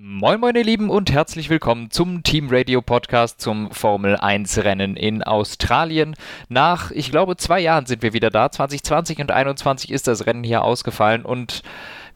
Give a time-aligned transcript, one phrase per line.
[0.00, 4.96] Moin moin ihr Lieben und herzlich willkommen zum Team Radio Podcast zum Formel 1 Rennen
[4.96, 6.14] in Australien.
[6.48, 8.48] Nach, ich glaube, zwei Jahren sind wir wieder da.
[8.48, 11.62] 2020 und 2021 ist das Rennen hier ausgefallen und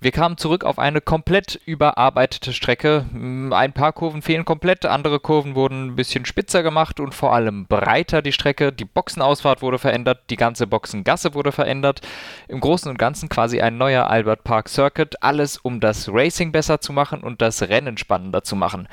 [0.02, 3.06] wir kamen zurück auf eine komplett überarbeitete Strecke.
[3.12, 7.32] Hm, ein paar Kurven fehlen komplett, andere Kurven wurden ein bisschen spitzer gemacht und vor
[7.32, 8.72] allem breiter die Strecke.
[8.72, 12.00] Die Boxenausfahrt wurde verändert, die ganze Boxengasse wurde verändert.
[12.49, 15.22] Im Großen und Ganzen quasi ein neuer Albert Park Circuit.
[15.22, 18.88] Alles, um das Racing besser zu machen und das Rennen spannender zu machen.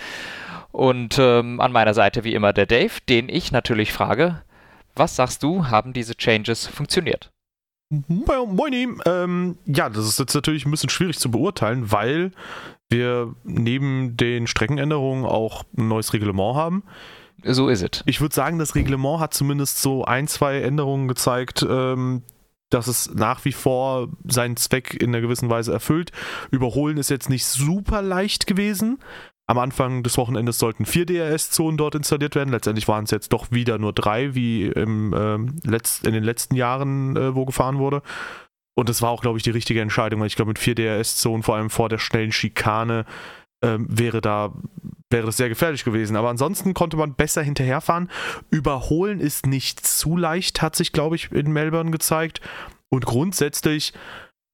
[0.71, 4.43] Und ähm, an meiner Seite wie immer der Dave, den ich natürlich frage,
[4.95, 7.31] was sagst du, haben diese Changes funktioniert?
[7.89, 12.31] Moin, ähm, ja, das ist jetzt natürlich ein bisschen schwierig zu beurteilen, weil
[12.87, 16.83] wir neben den Streckenänderungen auch ein neues Reglement haben.
[17.43, 18.03] So ist es.
[18.05, 22.21] Ich würde sagen, das Reglement hat zumindest so ein, zwei Änderungen gezeigt, ähm,
[22.69, 26.11] dass es nach wie vor seinen Zweck in einer gewissen Weise erfüllt.
[26.51, 28.99] Überholen ist jetzt nicht super leicht gewesen,
[29.49, 32.51] am Anfang des Wochenendes sollten vier DRS-Zonen dort installiert werden.
[32.51, 36.53] Letztendlich waren es jetzt doch wieder nur drei, wie im, äh, letzt, in den letzten
[36.55, 38.03] Jahren, äh, wo gefahren wurde.
[38.75, 41.41] Und das war auch, glaube ich, die richtige Entscheidung, weil ich glaube, mit vier DRS-Zonen,
[41.41, 43.05] vor allem vor der schnellen Schikane,
[43.61, 44.53] äh, wäre da
[45.09, 46.15] wäre das sehr gefährlich gewesen.
[46.15, 48.11] Aber ansonsten konnte man besser hinterherfahren.
[48.51, 52.39] Überholen ist nicht zu leicht, hat sich, glaube ich, in Melbourne gezeigt.
[52.89, 53.93] Und grundsätzlich,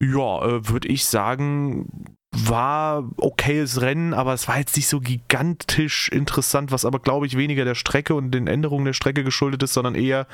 [0.01, 6.09] ja, äh, würde ich sagen, war okayes Rennen, aber es war jetzt nicht so gigantisch
[6.09, 9.73] interessant, was aber, glaube ich, weniger der Strecke und den Änderungen der Strecke geschuldet ist,
[9.73, 10.27] sondern eher,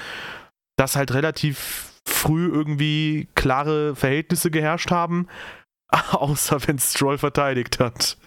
[0.78, 5.28] dass halt relativ früh irgendwie klare Verhältnisse geherrscht haben,
[6.12, 8.18] außer wenn Stroll verteidigt hat.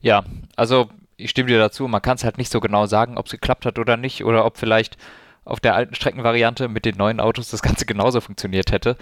[0.00, 0.24] Ja,
[0.56, 3.32] also ich stimme dir dazu, man kann es halt nicht so genau sagen, ob es
[3.32, 4.96] geklappt hat oder nicht, oder ob vielleicht
[5.44, 8.96] auf der alten Streckenvariante mit den neuen Autos das Ganze genauso funktioniert hätte.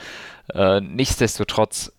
[0.53, 1.93] Äh, nichtsdestotrotz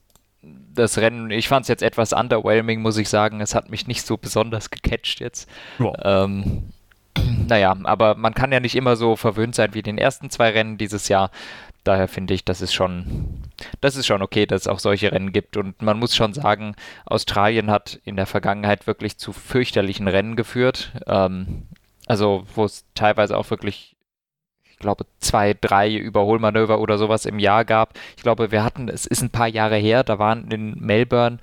[0.74, 3.42] das Rennen, ich fand es jetzt etwas underwhelming, muss ich sagen.
[3.42, 5.50] Es hat mich nicht so besonders gecatcht jetzt.
[5.80, 6.24] Ja.
[6.24, 6.64] Ähm,
[7.48, 10.78] naja, aber man kann ja nicht immer so verwöhnt sein wie den ersten zwei Rennen
[10.78, 11.32] dieses Jahr.
[11.84, 13.44] Daher finde ich, das ist schon,
[13.82, 15.58] das ist schon okay, dass es auch solche Rennen gibt.
[15.58, 16.76] Und man muss schon sagen,
[17.06, 20.92] Australien hat in der Vergangenheit wirklich zu fürchterlichen Rennen geführt.
[21.08, 21.68] Ähm,
[22.08, 23.93] also, wo es teilweise auch wirklich
[24.84, 27.98] glaube, zwei, drei Überholmanöver oder sowas im Jahr gab.
[28.16, 31.40] Ich glaube, wir hatten, es ist ein paar Jahre her, da waren in Melbourne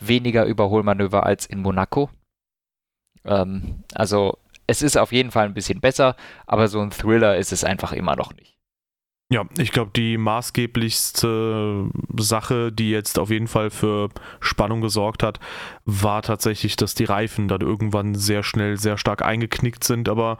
[0.00, 2.08] weniger Überholmanöver als in Monaco.
[3.24, 6.16] Ähm, also es ist auf jeden Fall ein bisschen besser,
[6.46, 8.54] aber so ein Thriller ist es einfach immer noch nicht.
[9.32, 11.88] Ja, ich glaube, die maßgeblichste
[12.18, 15.40] Sache, die jetzt auf jeden Fall für Spannung gesorgt hat,
[15.86, 20.10] war tatsächlich, dass die Reifen dann irgendwann sehr schnell sehr stark eingeknickt sind.
[20.10, 20.38] Aber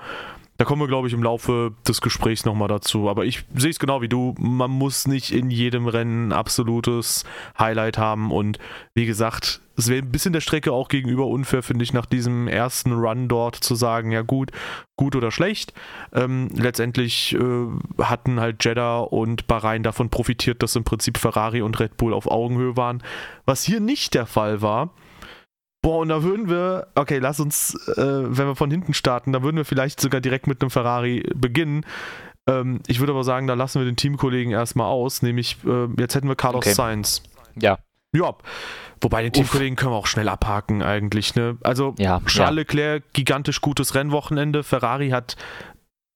[0.57, 3.09] da kommen wir, glaube ich, im Laufe des Gesprächs nochmal dazu.
[3.09, 4.35] Aber ich sehe es genau wie du.
[4.39, 7.25] Man muss nicht in jedem Rennen absolutes
[7.59, 8.31] Highlight haben.
[8.31, 8.59] Und
[8.95, 12.47] wie gesagt, es wäre ein bisschen der Strecke auch gegenüber unfair, finde ich, nach diesem
[12.47, 14.53] ersten Run dort zu sagen, ja gut,
[14.97, 15.73] gut oder schlecht.
[16.13, 21.81] Ähm, letztendlich äh, hatten halt Jeddah und Bahrain davon profitiert, dass im Prinzip Ferrari und
[21.81, 23.03] Red Bull auf Augenhöhe waren.
[23.45, 24.91] Was hier nicht der Fall war.
[25.85, 29.43] Boah, und da würden wir, okay, lass uns, äh, wenn wir von hinten starten, da
[29.43, 31.85] würden wir vielleicht sogar direkt mit einem Ferrari beginnen.
[32.49, 36.15] Ähm, ich würde aber sagen, da lassen wir den Teamkollegen erstmal aus, nämlich äh, jetzt
[36.15, 36.73] hätten wir Carlos okay.
[36.73, 37.23] Sainz.
[37.61, 37.81] Ja.
[38.17, 38.35] Ja.
[39.03, 41.35] Wobei den Teamkollegen können wir auch schnell abhaken eigentlich.
[41.35, 41.59] Ne?
[41.63, 42.49] Also ja, Charles ja.
[42.49, 44.63] Leclerc, gigantisch gutes Rennwochenende.
[44.63, 45.37] Ferrari hat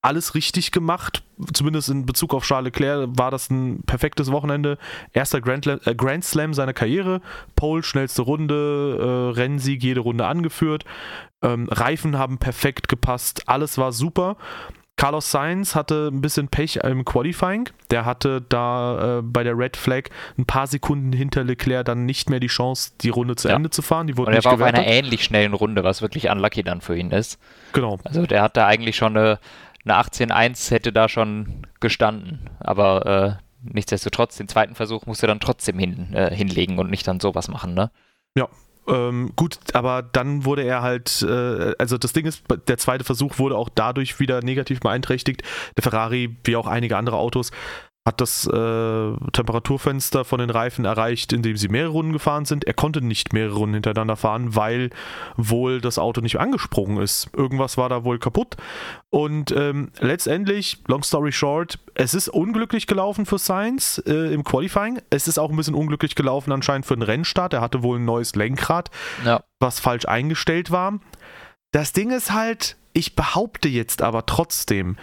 [0.02, 1.22] alles richtig gemacht.
[1.52, 4.78] Zumindest in Bezug auf Charles Leclerc war das ein perfektes Wochenende.
[5.12, 7.20] Erster Grand, äh, Grand Slam seiner Karriere.
[7.56, 8.98] Pole, schnellste Runde,
[9.34, 10.84] äh, Rennsieg, jede Runde angeführt.
[11.42, 13.48] Ähm, Reifen haben perfekt gepasst.
[13.48, 14.36] Alles war super.
[14.98, 17.68] Carlos Sainz hatte ein bisschen Pech im Qualifying.
[17.90, 22.28] Der hatte da äh, bei der Red Flag ein paar Sekunden hinter Leclerc dann nicht
[22.28, 23.54] mehr die Chance, die Runde zu ja.
[23.54, 24.08] Ende zu fahren.
[24.08, 24.80] Die wurde Und er war gewertet.
[24.80, 27.38] auf einer ähnlich schnellen Runde, was wirklich unlucky dann für ihn ist.
[27.72, 28.00] Genau.
[28.02, 29.38] Also der hat da eigentlich schon eine
[29.90, 32.50] eine 18-1 hätte da schon gestanden.
[32.60, 37.06] Aber äh, nichtsdestotrotz, den zweiten Versuch musst du dann trotzdem hin, äh, hinlegen und nicht
[37.06, 37.90] dann sowas machen, ne?
[38.36, 38.48] Ja,
[38.88, 43.38] ähm, gut, aber dann wurde er halt, äh, also das Ding ist, der zweite Versuch
[43.38, 45.42] wurde auch dadurch wieder negativ beeinträchtigt.
[45.76, 47.50] Der Ferrari, wie auch einige andere Autos,
[48.08, 52.64] hat das äh, Temperaturfenster von den Reifen erreicht, indem sie mehrere Runden gefahren sind.
[52.64, 54.88] Er konnte nicht mehrere Runden hintereinander fahren, weil
[55.36, 57.28] wohl das Auto nicht angesprungen ist.
[57.36, 58.56] Irgendwas war da wohl kaputt.
[59.10, 65.02] Und ähm, letztendlich, long story short, es ist unglücklich gelaufen für Sainz äh, im Qualifying.
[65.10, 67.52] Es ist auch ein bisschen unglücklich gelaufen anscheinend für den Rennstart.
[67.52, 68.90] Er hatte wohl ein neues Lenkrad,
[69.26, 69.42] ja.
[69.60, 70.98] was falsch eingestellt war.
[71.72, 74.96] Das Ding ist halt, ich behaupte jetzt aber trotzdem,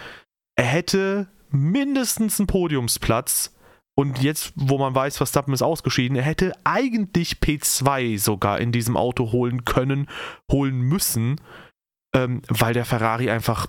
[0.56, 3.52] er hätte mindestens einen Podiumsplatz
[3.98, 8.98] Und jetzt, wo man weiß, Verstappen ist ausgeschieden, er hätte eigentlich P2 sogar in diesem
[8.98, 10.10] Auto holen können,
[10.52, 11.40] holen müssen,
[12.14, 13.68] ähm, weil der Ferrari einfach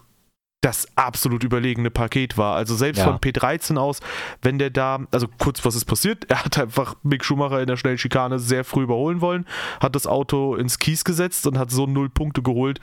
[0.62, 2.56] das absolut überlegene Paket war.
[2.56, 3.04] Also selbst ja.
[3.04, 4.00] von P13 aus,
[4.42, 6.24] wenn der da, also kurz, was ist passiert?
[6.28, 9.46] Er hat einfach Mick Schumacher in der Schnellschikane sehr früh überholen wollen,
[9.80, 12.80] hat das Auto ins Kies gesetzt und hat so null Punkte geholt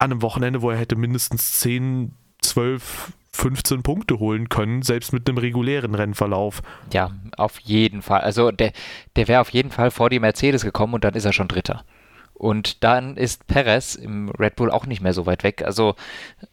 [0.00, 5.28] an einem Wochenende, wo er hätte mindestens 10, 12, 15 Punkte holen können, selbst mit
[5.28, 6.62] einem regulären Rennverlauf.
[6.92, 8.20] Ja, auf jeden Fall.
[8.20, 8.72] Also der,
[9.16, 11.84] der wäre auf jeden Fall vor die Mercedes gekommen und dann ist er schon Dritter.
[12.34, 15.62] Und dann ist Perez im Red Bull auch nicht mehr so weit weg.
[15.62, 15.94] Also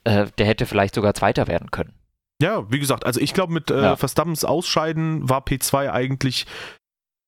[0.03, 1.93] äh, der hätte vielleicht sogar Zweiter werden können.
[2.41, 3.95] Ja, wie gesagt, also ich glaube, mit äh, ja.
[3.95, 6.45] Verstappens Ausscheiden war P2 eigentlich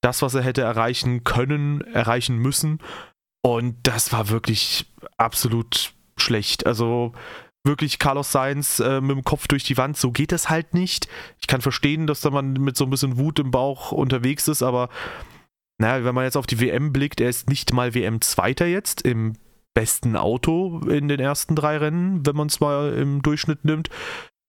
[0.01, 2.79] das, was er hätte erreichen können, erreichen müssen.
[3.41, 4.85] Und das war wirklich
[5.17, 6.65] absolut schlecht.
[6.67, 7.13] Also
[7.63, 11.07] wirklich Carlos Sainz äh, mit dem Kopf durch die Wand, so geht das halt nicht.
[11.39, 14.63] Ich kann verstehen, dass da man mit so ein bisschen Wut im Bauch unterwegs ist,
[14.63, 14.89] aber
[15.77, 19.35] naja, wenn man jetzt auf die WM blickt, er ist nicht mal WM-Zweiter jetzt im
[19.73, 23.89] besten Auto in den ersten drei Rennen, wenn man es mal im Durchschnitt nimmt.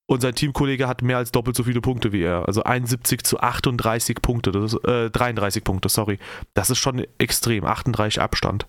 [0.08, 2.48] Und sein Teamkollege hat mehr als doppelt so viele Punkte wie er.
[2.48, 6.18] Also 71 zu 38 Punkte, das ist, äh, 33 Punkte, sorry.
[6.52, 8.66] Das ist schon extrem, 38 Abstand.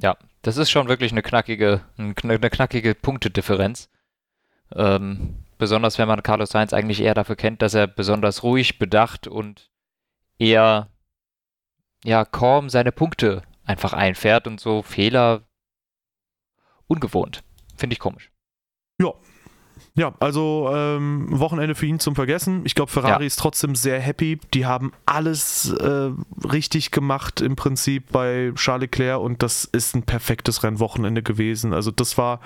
[0.00, 3.88] Ja, das ist schon wirklich eine knackige, eine knackige Punktedifferenz.
[4.74, 9.26] Ähm, besonders wenn man Carlos Sainz eigentlich eher dafür kennt, dass er besonders ruhig, bedacht
[9.26, 9.70] und
[10.38, 10.88] eher
[12.04, 15.42] ja, kaum seine Punkte einfach einfährt und so Fehler
[16.88, 17.44] ungewohnt.
[17.76, 18.30] Finde ich komisch.
[19.00, 19.12] Ja.
[19.94, 22.62] Ja, also ähm, Wochenende für ihn zum Vergessen.
[22.64, 23.26] Ich glaube, Ferrari ja.
[23.26, 24.38] ist trotzdem sehr happy.
[24.54, 26.10] Die haben alles äh,
[26.50, 31.74] richtig gemacht im Prinzip bei Charles Leclerc und das ist ein perfektes Rennwochenende gewesen.
[31.74, 32.40] Also das war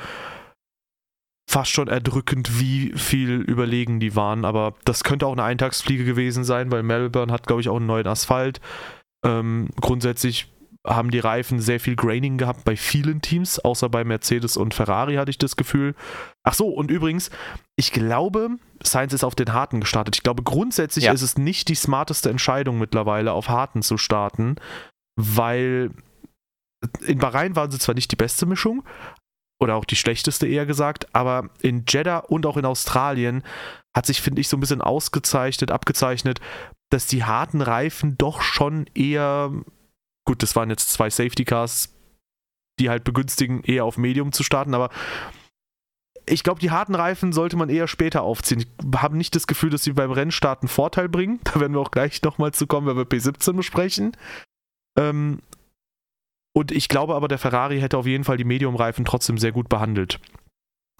[1.48, 4.44] fast schon erdrückend, wie viel überlegen die waren.
[4.44, 7.86] Aber das könnte auch eine Eintagsfliege gewesen sein, weil Melbourne hat, glaube ich, auch einen
[7.86, 8.60] neuen Asphalt.
[9.24, 10.48] Ähm, grundsätzlich
[10.86, 15.16] haben die Reifen sehr viel Graining gehabt bei vielen Teams, außer bei Mercedes und Ferrari
[15.16, 15.94] hatte ich das Gefühl.
[16.44, 17.30] Ach so, und übrigens,
[17.76, 18.50] ich glaube,
[18.82, 20.16] Sainz ist auf den Harten gestartet.
[20.16, 21.12] Ich glaube, grundsätzlich ja.
[21.12, 24.56] ist es nicht die smarteste Entscheidung mittlerweile, auf Harten zu starten,
[25.18, 25.90] weil
[27.06, 28.84] in Bahrain waren sie zwar nicht die beste Mischung,
[29.60, 33.42] oder auch die schlechteste eher gesagt, aber in Jeddah und auch in Australien
[33.96, 36.40] hat sich, finde ich, so ein bisschen ausgezeichnet, abgezeichnet,
[36.90, 39.50] dass die harten Reifen doch schon eher,
[40.26, 41.94] gut, das waren jetzt zwei Safety Cars,
[42.78, 44.90] die halt begünstigen, eher auf Medium zu starten, aber
[46.28, 48.60] ich glaube, die harten Reifen sollte man eher später aufziehen.
[48.60, 51.40] Ich habe nicht das Gefühl, dass sie beim Rennstart einen Vorteil bringen.
[51.44, 54.16] Da werden wir auch gleich nochmal zu kommen, wenn wir P17 besprechen.
[54.98, 55.40] Ähm,
[56.52, 59.68] und ich glaube aber, der Ferrari hätte auf jeden Fall die Medium-Reifen trotzdem sehr gut
[59.68, 60.20] behandelt.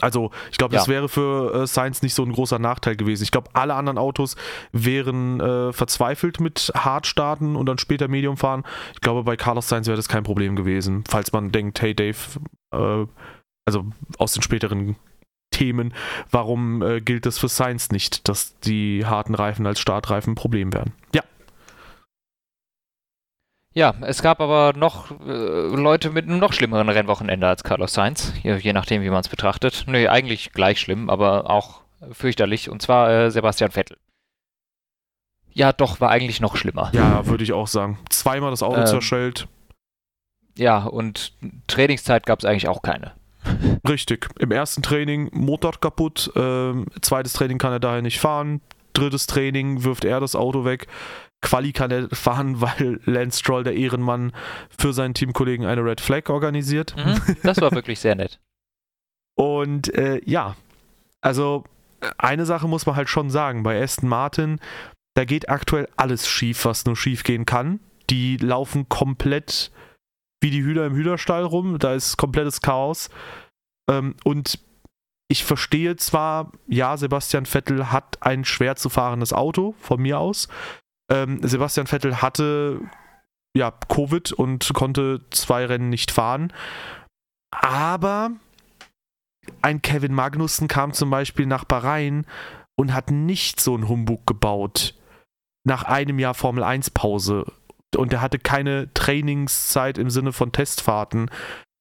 [0.01, 0.93] Also, ich glaube, das ja.
[0.93, 3.23] wäre für äh, Sainz nicht so ein großer Nachteil gewesen.
[3.23, 4.37] Ich glaube, alle anderen Autos
[4.73, 8.65] wären äh, verzweifelt mit Hard starten und dann später Medium fahren.
[8.93, 12.19] Ich glaube, bei Carlos Sainz wäre das kein Problem gewesen, falls man denkt, hey Dave,
[12.75, 13.07] äh,
[13.65, 13.87] also
[14.19, 14.97] aus den späteren
[15.51, 15.95] Themen,
[16.31, 20.75] warum äh, gilt das für Sainz nicht, dass die harten Reifen als Startreifen ein Problem
[20.75, 20.93] wären?
[21.15, 21.23] Ja.
[23.77, 28.33] Ja, es gab aber noch äh, Leute mit einem noch schlimmeren Rennwochenende als Carlos Sainz,
[28.43, 29.85] je, je nachdem, wie man es betrachtet.
[29.87, 33.99] Nö, eigentlich gleich schlimm, aber auch fürchterlich, und zwar äh, Sebastian Vettel.
[35.53, 36.91] Ja, doch, war eigentlich noch schlimmer.
[36.95, 37.99] Ja, würde ich auch sagen.
[38.09, 39.47] Zweimal das Auto ähm, zerschellt.
[40.57, 41.35] Ja, und
[41.67, 43.13] Trainingszeit gab es eigentlich auch keine.
[43.87, 44.27] Richtig.
[44.39, 48.63] Im ersten Training Motor kaputt, ähm, zweites Training kann er daher nicht fahren,
[48.95, 50.87] drittes Training wirft er das Auto weg.
[51.43, 54.33] Quali kann er fahren, weil Lance Stroll, der Ehrenmann,
[54.77, 56.95] für seinen Teamkollegen eine Red Flag organisiert.
[56.97, 58.41] Mhm, das war wirklich sehr nett.
[59.39, 60.57] Und äh, ja,
[61.21, 61.65] also
[62.19, 64.61] eine Sache muss man halt schon sagen, bei Aston Martin,
[65.15, 67.81] da geht aktuell alles schief, was nur schief gehen kann.
[68.09, 69.71] Die laufen komplett
[70.41, 73.11] wie die Hühner im Hühnerstall rum, da ist komplettes Chaos.
[73.91, 74.59] Ähm, und
[75.29, 80.49] ich verstehe zwar, ja, Sebastian Vettel hat ein schwer zu fahrendes Auto, von mir aus.
[81.11, 82.81] Ähm, Sebastian Vettel hatte
[83.57, 86.53] ja Covid und konnte zwei Rennen nicht fahren.
[87.51, 88.31] Aber
[89.63, 92.27] ein Kevin Magnussen kam zum Beispiel nach Bahrain
[92.77, 94.95] und hat nicht so einen Humbug gebaut.
[95.65, 97.47] Nach einem Jahr Formel 1 Pause.
[97.97, 101.31] Und er hatte keine Trainingszeit im Sinne von Testfahrten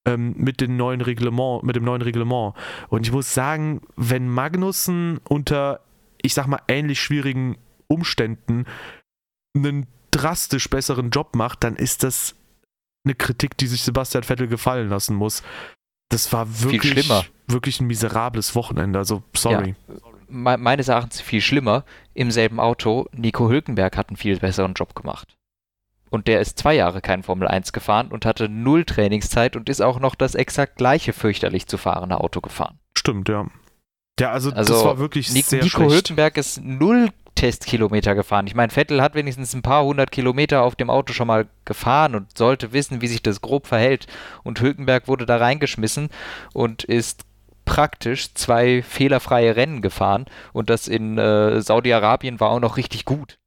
[0.06, 2.54] ähm, mit, den neuen Reglement, mit dem neuen Reglement.
[2.90, 5.82] Und ich muss sagen, wenn Magnussen unter,
[6.22, 8.66] ich sag mal, ähnlich schwierigen Umständen
[9.56, 12.36] einen drastisch besseren Job macht, dann ist das
[13.06, 15.44] eine Kritik, die sich Sebastian Vettel gefallen lassen muss.
[16.10, 17.10] Das war wirklich,
[17.48, 19.00] wirklich ein miserables Wochenende.
[19.00, 19.76] Also, sorry.
[19.88, 19.96] Ja.
[20.28, 21.84] me meines Erachtens viel schlimmer,
[22.14, 25.36] im selben Auto, Nico Hülkenberg hat einen viel besseren Job gemacht.
[26.10, 29.82] Und der ist zwei Jahre kein Formel 1 gefahren und hatte null Trainingszeit und ist
[29.82, 32.80] auch noch das exakt gleiche fürchterlich zu fahrende Auto gefahren.
[32.98, 33.48] Stimmt, ja.
[34.20, 35.94] Ja, also, also das war wirklich Nico, sehr Nico schlecht.
[35.94, 37.10] Hülkenberg ist null
[37.46, 38.48] Testkilometer gefahren.
[38.48, 42.16] Ich meine, Vettel hat wenigstens ein paar hundert Kilometer auf dem Auto schon mal gefahren
[42.16, 44.08] und sollte wissen, wie sich das grob verhält.
[44.44, 46.10] Und Hülkenberg wurde da reingeschmissen
[46.54, 47.24] und ist
[47.64, 53.38] praktisch zwei fehlerfreie Rennen gefahren und das in äh, Saudi-Arabien war auch noch richtig gut.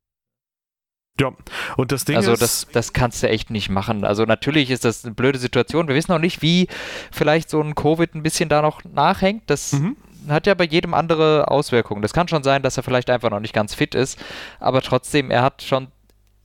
[1.20, 1.32] Ja,
[1.76, 2.42] und das Ding also ist.
[2.42, 4.04] das, das kannst du echt nicht machen.
[4.04, 5.88] Also natürlich ist das eine blöde Situation.
[5.88, 6.68] Wir wissen auch nicht, wie
[7.10, 9.42] vielleicht so ein Covid ein bisschen da noch nachhängt.
[9.46, 9.96] Das Mhm.
[10.32, 12.02] Hat ja bei jedem andere Auswirkungen.
[12.02, 14.22] Das kann schon sein, dass er vielleicht einfach noch nicht ganz fit ist,
[14.60, 15.88] aber trotzdem, er hat schon,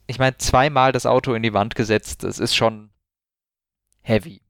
[0.07, 2.23] ich meine, zweimal das Auto in die Wand gesetzt.
[2.23, 2.89] Das ist schon
[4.01, 4.41] heavy.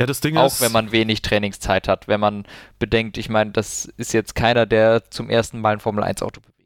[0.00, 0.60] Ja, das Ding Auch ist.
[0.60, 2.06] wenn man wenig Trainingszeit hat.
[2.06, 2.44] Wenn man
[2.78, 6.58] bedenkt, ich meine, das ist jetzt keiner, der zum ersten Mal ein Formel-1-Auto bewegt.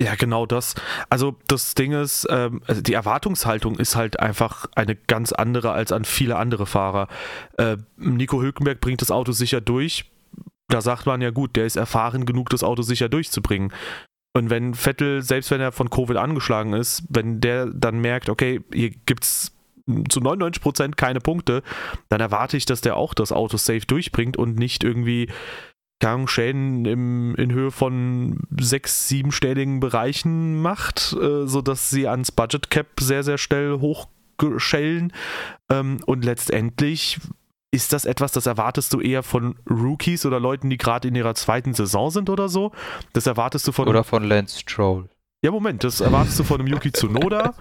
[0.00, 0.74] Ja, genau das.
[1.08, 5.90] Also das Ding ist, ähm, also die Erwartungshaltung ist halt einfach eine ganz andere als
[5.90, 7.08] an viele andere Fahrer.
[7.58, 10.04] Äh, Nico Hülkenberg bringt das Auto sicher durch.
[10.68, 13.72] Da sagt man ja gut, der ist erfahren genug, das Auto sicher durchzubringen.
[14.34, 18.60] Und wenn Vettel, selbst wenn er von Covid angeschlagen ist, wenn der dann merkt, okay,
[18.72, 19.52] hier gibt's
[20.08, 21.62] zu 99% keine Punkte,
[22.08, 25.28] dann erwarte ich, dass der auch das Auto safe durchbringt und nicht irgendwie
[26.00, 32.70] keine Schäden im, in Höhe von sechs, siebenstelligen Bereichen macht, äh, sodass sie ans Budget
[32.70, 35.12] Cap sehr, sehr schnell hochschellen.
[35.70, 37.18] Ähm, und letztendlich
[37.70, 41.34] ist das etwas, das erwartest du eher von Rookies oder Leuten, die gerade in ihrer
[41.34, 42.72] zweiten Saison sind oder so.
[43.12, 43.88] Das erwartest du von.
[43.88, 45.08] Oder von Lance Stroll.
[45.42, 47.54] Ja, Moment, das erwartest du von einem Yuki Tsunoda.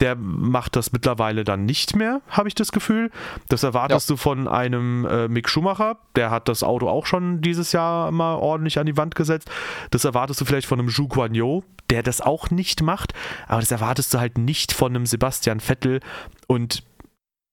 [0.00, 3.12] Der macht das mittlerweile dann nicht mehr, habe ich das Gefühl.
[3.48, 5.98] Das erwartest du von einem äh, Mick Schumacher.
[6.16, 9.48] Der hat das Auto auch schon dieses Jahr mal ordentlich an die Wand gesetzt.
[9.90, 13.12] Das erwartest du vielleicht von einem Zhu Guan Yu, der das auch nicht macht.
[13.46, 16.00] Aber das erwartest du halt nicht von einem Sebastian Vettel.
[16.48, 16.82] Und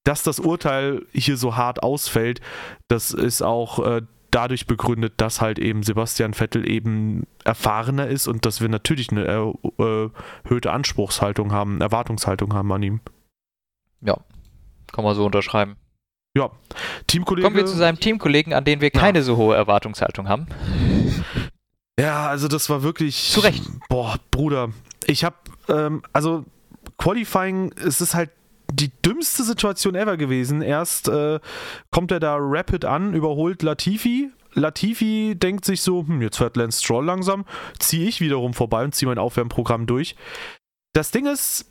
[0.04, 2.40] dass das Urteil hier so hart ausfällt,
[2.88, 8.46] das ist auch äh, dadurch begründet, dass halt eben Sebastian Vettel eben erfahrener ist und
[8.46, 10.10] dass wir natürlich eine äh, äh,
[10.44, 13.00] erhöhte Anspruchshaltung haben, Erwartungshaltung haben an ihm.
[14.92, 15.76] Kann man so unterschreiben.
[16.36, 16.50] Ja,
[17.06, 17.44] Teamkollege.
[17.44, 19.00] Kommen wir zu seinem Teamkollegen, an den wir Ja.
[19.00, 20.46] keine so hohe Erwartungshaltung haben.
[21.98, 23.30] Ja, also das war wirklich.
[23.30, 23.62] Zu Recht.
[23.88, 24.70] Boah, Bruder.
[25.06, 26.44] Ich hab, ähm, also
[26.98, 28.30] Qualifying, es ist halt
[28.72, 30.62] die dümmste Situation ever gewesen.
[30.62, 31.40] Erst äh,
[31.90, 34.30] kommt er da rapid an, überholt Latifi.
[34.54, 37.44] Latifi denkt sich so, hm, jetzt fährt Lance Stroll langsam,
[37.78, 40.16] ziehe ich wiederum vorbei und ziehe mein Aufwärmprogramm durch.
[40.92, 41.66] Das Ding ist,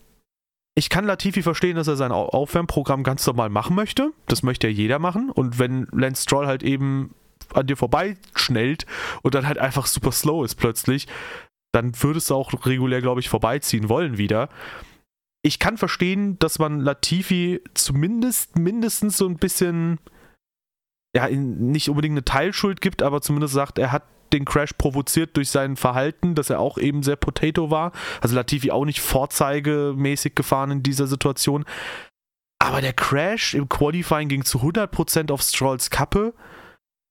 [0.75, 4.11] ich kann Latifi verstehen, dass er sein Au- Aufwärmprogramm ganz normal machen möchte.
[4.27, 5.29] Das möchte ja jeder machen.
[5.29, 7.13] Und wenn Lance Stroll halt eben
[7.53, 8.85] an dir vorbei schnellt
[9.23, 11.07] und dann halt einfach super slow ist plötzlich,
[11.73, 14.49] dann würdest du auch regulär, glaube ich, vorbeiziehen wollen wieder.
[15.41, 19.99] Ich kann verstehen, dass man Latifi zumindest mindestens so ein bisschen,
[21.15, 24.03] ja, nicht unbedingt eine Teilschuld gibt, aber zumindest sagt, er hat
[24.33, 27.91] den Crash provoziert durch sein Verhalten, dass er auch eben sehr Potato war.
[28.21, 31.65] Also Latifi auch nicht vorzeigemäßig gefahren in dieser Situation.
[32.59, 36.33] Aber der Crash im Qualifying ging zu 100% auf Strolls Kappe.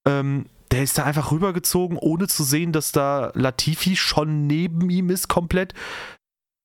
[0.06, 5.08] Ähm, der ist da einfach rübergezogen, ohne zu sehen, dass da Latifi schon neben ihm
[5.08, 5.72] ist, komplett.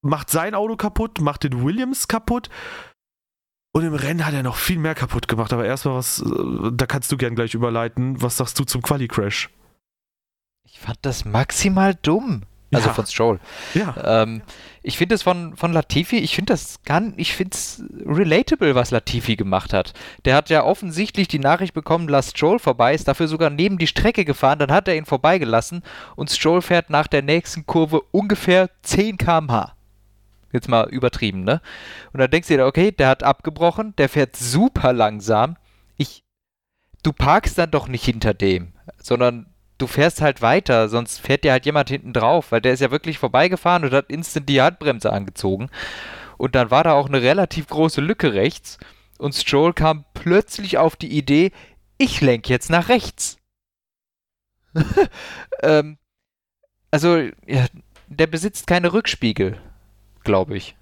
[0.04, 2.50] Macht sein Auto kaputt, macht den Williams kaputt.
[3.76, 5.52] Und im Rennen hat er noch viel mehr kaputt gemacht.
[5.54, 8.22] Aber erstmal was, äh, da kannst du gern gleich überleiten.
[8.22, 9.50] Was sagst du zum Quali-Crash?
[10.66, 12.44] Ich fand das maximal dumm.
[12.74, 12.94] Also Ja.
[12.96, 13.40] von Stroll.
[13.76, 14.42] Ja, Ähm,
[14.82, 18.90] ich finde es von, von Latifi, ich finde das gar ich finde es relatable, was
[18.90, 19.94] Latifi gemacht hat.
[20.26, 23.86] Der hat ja offensichtlich die Nachricht bekommen, lass Stroll vorbei, ist dafür sogar neben die
[23.86, 25.84] Strecke gefahren, dann hat er ihn vorbeigelassen
[26.16, 29.76] und Stroll fährt nach der nächsten Kurve ungefähr 10 km/h.
[30.54, 31.62] Jetzt mal übertrieben, ne?
[32.14, 35.58] Und dann denkst du dir, okay, der hat abgebrochen, der fährt super langsam.
[35.98, 36.24] Ich,
[37.04, 41.52] du parkst dann doch nicht hinter dem, sondern du fährst halt weiter, sonst fährt dir
[41.52, 45.12] halt jemand hinten drauf, weil der ist ja wirklich vorbeigefahren und hat instant die Handbremse
[45.12, 45.70] angezogen.
[46.38, 48.78] Und dann war da auch eine relativ große Lücke rechts
[49.18, 51.52] und Stroll kam plötzlich auf die Idee,
[51.98, 53.38] ich lenke jetzt nach rechts.
[55.64, 55.98] ähm,
[56.92, 57.66] also, ja,
[58.08, 59.58] der besitzt keine Rückspiegel,
[60.24, 60.76] glaube ich.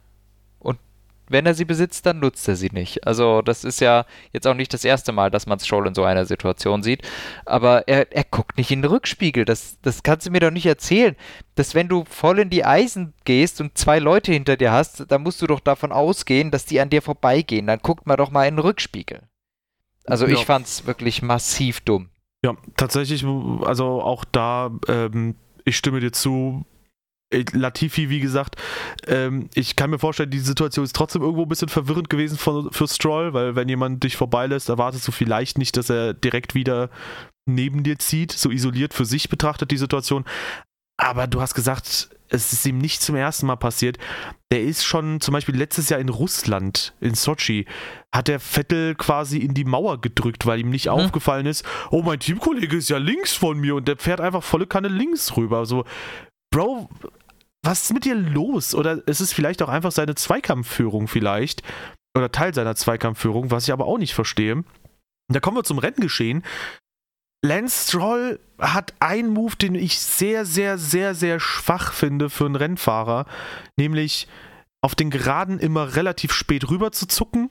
[0.59, 0.79] Und
[1.27, 3.07] wenn er sie besitzt, dann nutzt er sie nicht.
[3.07, 6.03] Also, das ist ja jetzt auch nicht das erste Mal, dass man Stroll in so
[6.03, 7.07] einer Situation sieht.
[7.45, 9.45] Aber er, er guckt nicht in den Rückspiegel.
[9.45, 11.15] Das, das kannst du mir doch nicht erzählen.
[11.55, 15.23] Dass wenn du voll in die Eisen gehst und zwei Leute hinter dir hast, dann
[15.23, 17.67] musst du doch davon ausgehen, dass die an dir vorbeigehen.
[17.67, 19.21] Dann guckt man doch mal in den Rückspiegel.
[20.05, 20.33] Also Ja.
[20.33, 22.09] ich fand's wirklich massiv dumm.
[22.43, 26.65] Ja, tatsächlich, also auch da, ähm, ich stimme dir zu.
[27.31, 28.55] Latifi, wie gesagt,
[29.07, 32.71] ähm, ich kann mir vorstellen, die Situation ist trotzdem irgendwo ein bisschen verwirrend gewesen für,
[32.71, 36.89] für Stroll, weil wenn jemand dich vorbeilässt, erwartest du vielleicht nicht, dass er direkt wieder
[37.45, 40.25] neben dir zieht, so isoliert für sich betrachtet die Situation.
[40.97, 43.97] Aber du hast gesagt, es ist ihm nicht zum ersten Mal passiert.
[44.51, 47.65] Der ist schon zum Beispiel letztes Jahr in Russland, in Sochi,
[48.13, 50.93] hat der Vettel quasi in die Mauer gedrückt, weil ihm nicht mhm.
[50.93, 54.67] aufgefallen ist, oh, mein Teamkollege ist ja links von mir und der fährt einfach volle
[54.67, 55.65] Kanne links rüber.
[55.65, 55.85] So,
[56.51, 56.89] Bro,
[57.63, 58.73] was ist mit dir los?
[58.73, 61.61] Oder ist es vielleicht auch einfach seine Zweikampfführung vielleicht?
[62.15, 64.63] Oder Teil seiner Zweikampfführung, was ich aber auch nicht verstehe.
[65.29, 66.43] Da kommen wir zum Renngeschehen.
[67.43, 72.55] Lance Stroll hat einen Move, den ich sehr, sehr, sehr, sehr schwach finde für einen
[72.55, 73.25] Rennfahrer,
[73.77, 74.27] nämlich
[74.81, 77.49] auf den Geraden immer relativ spät rüber zu zucken.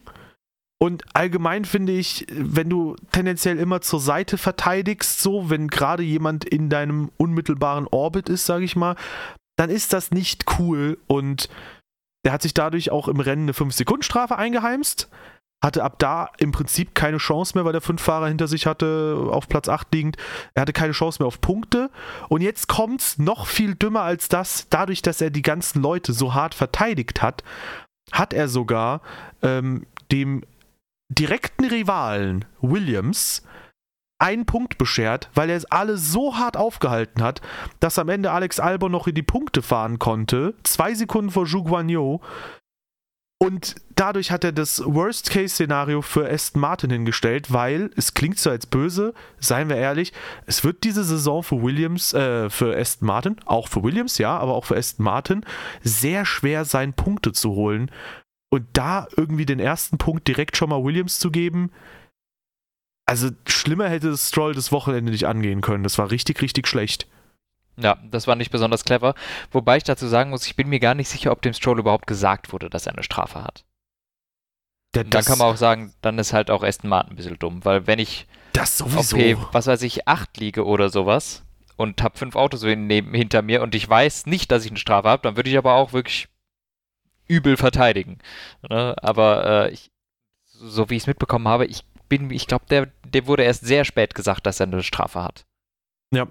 [0.83, 6.45] Und allgemein finde ich, wenn du tendenziell immer zur Seite verteidigst, so, wenn gerade jemand
[6.45, 8.97] in deinem unmittelbaren Orbit ist, sage ich mal,
[9.61, 10.99] dann ist das nicht cool.
[11.07, 11.49] Und
[12.25, 15.09] der hat sich dadurch auch im Rennen eine 5-Sekunden-Strafe eingeheimst
[15.63, 19.29] hatte ab da im Prinzip keine Chance mehr, weil er fünf Fahrer hinter sich hatte,
[19.31, 20.17] auf Platz 8 liegend.
[20.55, 21.91] Er hatte keine Chance mehr auf Punkte.
[22.29, 24.69] Und jetzt kommt es noch viel dümmer als das.
[24.71, 27.45] Dadurch, dass er die ganzen Leute so hart verteidigt hat,
[28.11, 29.03] hat er sogar
[29.43, 30.45] ähm, dem
[31.11, 33.43] direkten Rivalen Williams
[34.21, 37.41] einen Punkt beschert, weil er es alle so hart aufgehalten hat,
[37.81, 40.55] dass am Ende Alex Albon noch in die Punkte fahren konnte.
[40.63, 42.21] Zwei Sekunden vor Zhu Guanyu
[43.43, 48.67] und dadurch hat er das Worst-Case-Szenario für Aston Martin hingestellt, weil es klingt so als
[48.67, 50.13] böse, seien wir ehrlich,
[50.45, 54.55] es wird diese Saison für Williams, äh, für Aston Martin, auch für Williams, ja, aber
[54.55, 55.47] auch für Aston Martin,
[55.83, 57.91] sehr schwer sein, Punkte zu holen.
[58.53, 61.71] Und da irgendwie den ersten Punkt direkt schon mal Williams zu geben,
[63.11, 65.83] also schlimmer hätte Stroll das Wochenende nicht angehen können.
[65.83, 67.09] Das war richtig, richtig schlecht.
[67.77, 69.17] Ja, das war nicht besonders clever.
[69.51, 72.07] Wobei ich dazu sagen muss, ich bin mir gar nicht sicher, ob dem Stroll überhaupt
[72.07, 73.65] gesagt wurde, dass er eine Strafe hat.
[74.95, 77.65] Ja, dann kann man auch sagen, dann ist halt auch Aston Martin ein bisschen dumm,
[77.65, 79.17] weil wenn ich das sowieso.
[79.17, 81.43] okay, was weiß ich, acht liege oder sowas
[81.77, 85.09] und habe fünf Autos neben, hinter mir und ich weiß nicht, dass ich eine Strafe
[85.09, 86.29] habe, dann würde ich aber auch wirklich
[87.27, 88.19] übel verteidigen.
[88.69, 88.95] Ne?
[89.03, 89.91] Aber äh, ich,
[90.45, 93.87] so wie ich es mitbekommen habe, ich bin, ich glaube, der, der wurde erst sehr
[93.87, 95.47] spät gesagt, dass er eine Strafe hat.
[96.13, 96.27] Ja,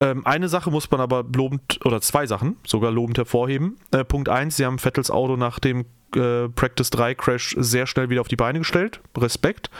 [0.00, 3.76] ähm, eine Sache muss man aber lobend, oder zwei Sachen sogar lobend hervorheben.
[3.90, 8.10] Äh, Punkt 1, sie haben Vettels Auto nach dem äh, Practice 3 Crash sehr schnell
[8.10, 9.00] wieder auf die Beine gestellt.
[9.16, 9.70] Respekt.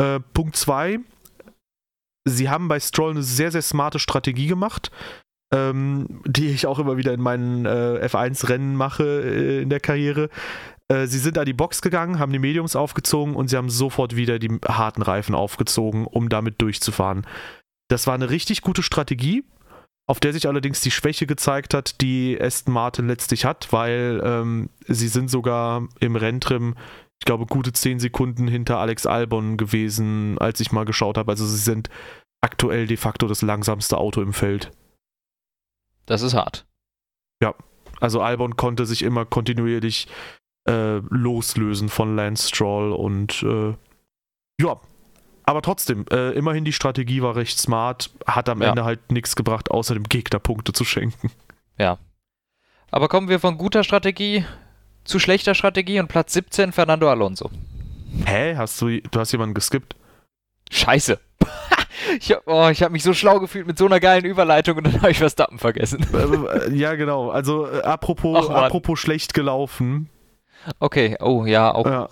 [0.00, 1.00] Äh, Punkt 2,
[2.24, 4.92] sie haben bei Stroll eine sehr, sehr smarte Strategie gemacht,
[5.52, 10.30] ähm, die ich auch immer wieder in meinen äh, F1-Rennen mache äh, in der Karriere.
[10.88, 14.16] Äh, sie sind an die Box gegangen, haben die Mediums aufgezogen und sie haben sofort
[14.16, 17.26] wieder die harten Reifen aufgezogen, um damit durchzufahren.
[17.88, 19.44] Das war eine richtig gute Strategie,
[20.06, 24.70] auf der sich allerdings die Schwäche gezeigt hat, die Aston Martin letztlich hat, weil ähm,
[24.86, 26.74] sie sind sogar im Renntrim,
[27.20, 31.30] ich glaube, gute 10 Sekunden hinter Alex Albon gewesen, als ich mal geschaut habe.
[31.30, 31.88] Also sie sind
[32.40, 34.72] aktuell de facto das langsamste Auto im Feld.
[36.06, 36.66] Das ist hart.
[37.40, 37.54] Ja,
[38.00, 40.08] also Albon konnte sich immer kontinuierlich
[40.68, 43.74] äh, loslösen von Lance Stroll und äh,
[44.60, 44.80] ja,
[45.44, 48.68] aber trotzdem, äh, immerhin die Strategie war recht smart, hat am ja.
[48.68, 51.30] Ende halt nichts gebracht, außer dem Gegner Punkte zu schenken.
[51.78, 51.98] Ja.
[52.90, 54.44] Aber kommen wir von guter Strategie
[55.04, 57.50] zu schlechter Strategie und Platz 17 Fernando Alonso.
[58.24, 58.54] Hä?
[58.56, 59.96] Hast du, du hast jemanden geskippt?
[60.70, 61.18] Scheiße.
[62.18, 65.02] Ich habe oh, hab mich so schlau gefühlt mit so einer geilen Überleitung und dann
[65.02, 66.04] habe ich Verstappen vergessen.
[66.12, 67.30] Äh, äh, ja, genau.
[67.30, 70.08] Also äh, apropos, Ach, apropos schlecht gelaufen.
[70.78, 71.86] Okay, oh ja, auch.
[71.86, 72.08] Ja.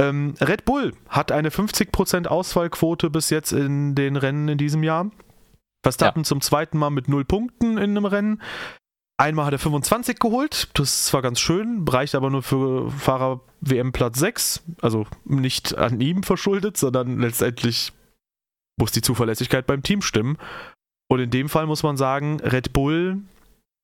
[0.00, 5.10] Ähm, Red Bull hat eine 50% Ausfallquote bis jetzt in den Rennen in diesem Jahr.
[5.82, 6.24] Verstappen ja.
[6.24, 8.42] zum zweiten Mal mit 0 Punkten in einem Rennen.
[9.18, 13.92] Einmal hat er 25 geholt, das war ganz schön, reicht aber nur für Fahrer WM
[13.92, 17.92] Platz 6, also nicht an ihm verschuldet, sondern letztendlich
[18.78, 20.38] muss die Zuverlässigkeit beim Team stimmen.
[21.10, 23.18] Und in dem Fall muss man sagen, Red Bull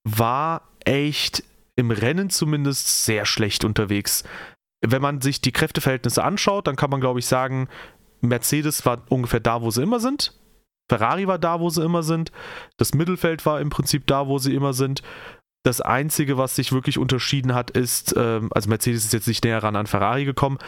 [0.08, 1.44] war echt
[1.76, 4.24] im Rennen zumindest sehr schlecht unterwegs
[4.82, 7.68] wenn man sich die Kräfteverhältnisse anschaut, dann kann man, glaube ich, sagen,
[8.20, 10.32] Mercedes war ungefähr da, wo sie immer sind.
[10.88, 12.30] Ferrari war da, wo sie immer sind.
[12.76, 15.02] Das Mittelfeld war im Prinzip da, wo sie immer sind.
[15.64, 19.62] Das Einzige, was sich wirklich unterschieden hat, ist, ähm, also Mercedes ist jetzt nicht näher
[19.62, 20.58] ran an Ferrari gekommen.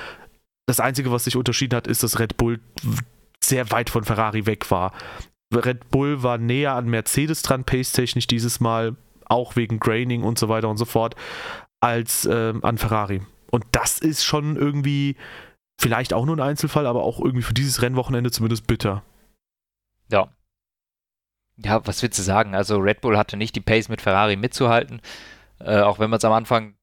[0.67, 2.61] Das Einzige, was sich unterschieden hat, ist, dass Red Bull
[3.43, 4.93] sehr weit von Ferrari weg war.
[5.55, 8.97] Red Bull war näher an Mercedes dran, pace-technisch dieses Mal,
[9.29, 11.15] auch wegen Graining und so weiter und so fort,
[11.81, 13.23] als ähm, an Ferrari.
[13.51, 15.17] Und das ist schon irgendwie
[15.81, 19.03] vielleicht auch nur ein Einzelfall, aber auch irgendwie für dieses Rennwochenende zumindest bitter.
[20.11, 20.29] Ja.
[21.57, 22.55] ja, was willst du sagen?
[22.55, 25.01] Also Red Bull hatte nicht die Pace mit Ferrari mitzuhalten,
[25.61, 26.75] äh, auch wenn man es am Anfang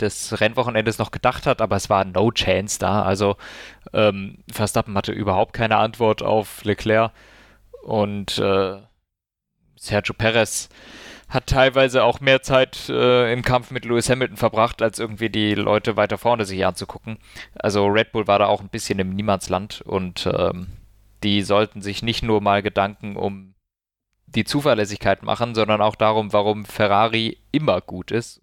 [0.00, 3.02] des Rennwochenendes noch gedacht hat, aber es war no chance da.
[3.02, 3.36] Also
[3.92, 7.12] ähm, Verstappen hatte überhaupt keine Antwort auf Leclerc
[7.82, 8.80] und äh,
[9.84, 10.68] Sergio Perez
[11.28, 15.54] hat teilweise auch mehr Zeit äh, im Kampf mit Lewis Hamilton verbracht, als irgendwie die
[15.54, 17.18] Leute weiter vorne sich anzugucken.
[17.54, 20.68] Also Red Bull war da auch ein bisschen im Niemandsland und ähm,
[21.22, 23.54] die sollten sich nicht nur mal Gedanken um
[24.26, 28.40] die Zuverlässigkeit machen, sondern auch darum, warum Ferrari immer gut ist.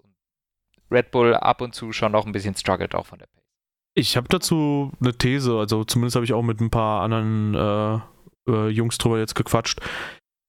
[0.89, 3.43] Red Bull ab und zu schon noch ein bisschen struggelt auch von der Pace.
[3.93, 7.55] Ich habe dazu eine These, also zumindest habe ich auch mit ein paar anderen
[8.47, 9.81] äh, äh, Jungs drüber jetzt gequatscht.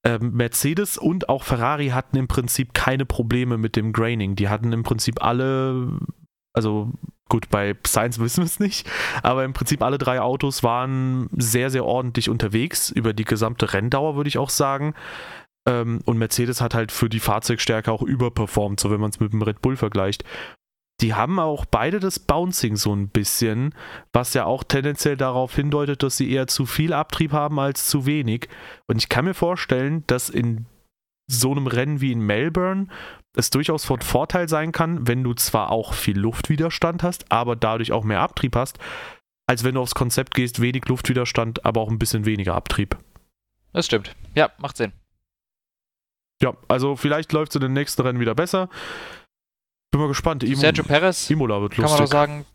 [0.04, 4.34] Ähm, Mercedes und auch Ferrari hatten im Prinzip keine Probleme mit dem Graining.
[4.34, 5.98] Die hatten im Prinzip alle,
[6.52, 6.92] also
[7.28, 8.90] gut, bei Science wissen wir es nicht,
[9.22, 14.16] aber im Prinzip alle drei Autos waren sehr, sehr ordentlich unterwegs über die gesamte Renndauer,
[14.16, 14.94] würde ich auch sagen.
[15.68, 19.32] Ähm, und Mercedes hat halt für die Fahrzeugstärke auch überperformt, so wenn man es mit
[19.32, 20.24] dem Red Bull vergleicht.
[21.02, 23.74] Die haben auch beide das Bouncing so ein bisschen,
[24.12, 28.06] was ja auch tendenziell darauf hindeutet, dass sie eher zu viel Abtrieb haben als zu
[28.06, 28.48] wenig.
[28.86, 30.66] Und ich kann mir vorstellen, dass in
[31.26, 32.86] so einem Rennen wie in Melbourne
[33.36, 37.90] es durchaus von Vorteil sein kann, wenn du zwar auch viel Luftwiderstand hast, aber dadurch
[37.90, 38.78] auch mehr Abtrieb hast,
[39.48, 42.96] als wenn du aufs Konzept gehst, wenig Luftwiderstand, aber auch ein bisschen weniger Abtrieb.
[43.72, 44.14] Das stimmt.
[44.36, 44.92] Ja, macht Sinn.
[46.42, 48.68] Ja, also vielleicht läuft es in den nächsten Rennen wieder besser.
[49.92, 50.42] Bin mal gespannt.
[50.42, 51.84] Imo Sergio Perez, Imola wird lustig.
[51.84, 52.46] kann man doch sagen,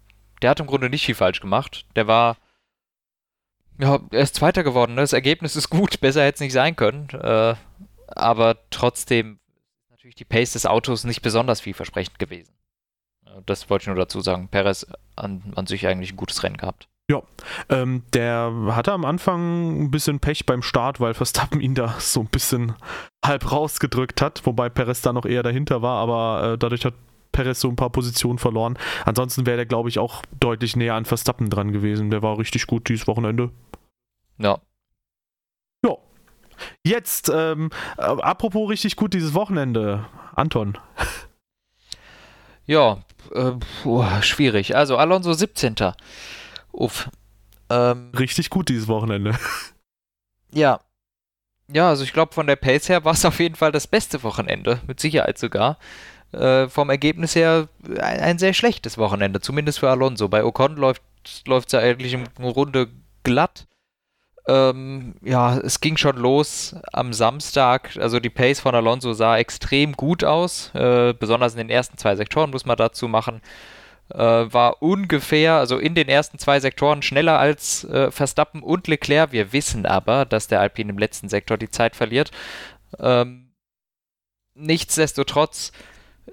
[0.42, 1.86] der hat im Grunde nicht viel falsch gemacht.
[1.96, 2.36] Der war,
[3.80, 4.96] ja, er ist Zweiter geworden.
[4.96, 5.02] Ne?
[5.02, 7.08] Das Ergebnis ist gut, besser hätte es nicht sein können.
[7.12, 7.56] Äh,
[8.08, 9.40] aber trotzdem
[9.80, 12.54] ist natürlich die Pace des Autos nicht besonders vielversprechend gewesen.
[13.46, 14.48] Das wollte ich nur dazu sagen.
[14.48, 16.90] Perez an, an sich eigentlich ein gutes Rennen gehabt.
[17.10, 17.22] Ja,
[17.70, 22.22] ähm, der hatte am Anfang ein bisschen Pech beim Start, weil Verstappen ihn da so
[22.22, 22.74] ein bisschen
[23.24, 26.96] halb rausgedrückt hat, wobei Perez da noch eher dahinter war, aber äh, dadurch hat
[27.38, 28.80] Perez so ein paar Positionen verloren.
[29.06, 32.10] Ansonsten wäre der, glaube ich, auch deutlich näher an Verstappen dran gewesen.
[32.10, 33.52] Der war richtig gut dieses Wochenende.
[34.40, 34.60] Ja.
[35.86, 35.98] Ja.
[36.84, 40.08] Jetzt, ähm, äh, apropos richtig gut dieses Wochenende.
[40.36, 40.78] Anton.
[42.70, 42.98] Ja,
[43.34, 44.76] äh, puh, schwierig.
[44.76, 45.76] Also Alonso 17.
[46.74, 47.10] Uff.
[47.70, 49.38] Ähm, richtig gut dieses Wochenende.
[50.54, 50.80] Ja.
[51.70, 54.24] Ja, also ich glaube, von der Pace her war es auf jeden Fall das beste
[54.24, 54.82] Wochenende.
[54.88, 55.78] Mit Sicherheit sogar
[56.32, 60.28] äh, vom Ergebnis her ein, ein, sehr schlechtes Wochenende, zumindest für Alonso.
[60.28, 62.90] Bei Ocon läuft es ja eigentlich im Runde
[63.24, 63.68] glatt.
[64.48, 67.98] Ähm, ja, es ging schon los am Samstag.
[67.98, 72.16] Also die Pace von Alonso sah extrem gut aus, äh, besonders in den ersten zwei
[72.16, 73.42] Sektoren muss man dazu machen.
[74.10, 79.34] Äh, war ungefähr, also in den ersten zwei Sektoren schneller als äh, Verstappen und Leclerc.
[79.34, 82.32] Wir wissen aber, dass der Alpine im letzten Sektor die Zeit verliert.
[83.00, 83.52] Ähm,
[84.56, 85.74] nichtsdestotrotz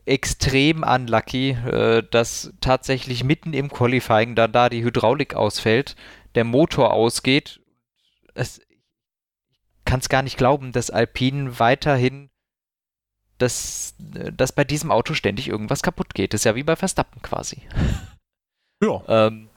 [0.05, 5.97] extrem unlucky, äh, dass tatsächlich mitten im Qualifying dann da die Hydraulik ausfällt,
[6.35, 7.61] der Motor ausgeht.
[8.35, 12.31] Es, ich kann es gar nicht glauben, dass Alpine weiterhin,
[13.39, 16.33] dass, dass bei diesem Auto ständig irgendwas kaputt geht.
[16.33, 17.63] Das ist ja wie bei Verstappen quasi.
[18.83, 19.03] Ja.
[19.09, 19.49] ähm,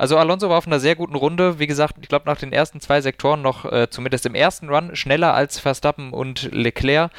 [0.00, 1.58] also Alonso war auf einer sehr guten Runde.
[1.58, 4.96] Wie gesagt, ich glaube nach den ersten zwei Sektoren noch, äh, zumindest im ersten Run,
[4.96, 7.10] schneller als Verstappen und Leclerc.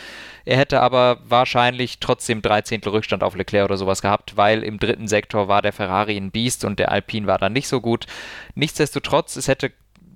[0.45, 2.81] Er hätte aber wahrscheinlich trotzdem 13.
[2.87, 6.65] Rückstand auf Leclerc oder sowas gehabt, weil im dritten Sektor war der Ferrari ein Biest
[6.65, 8.07] und der Alpine war dann nicht so gut.
[8.55, 9.71] Nichtsdestotrotz, es hätte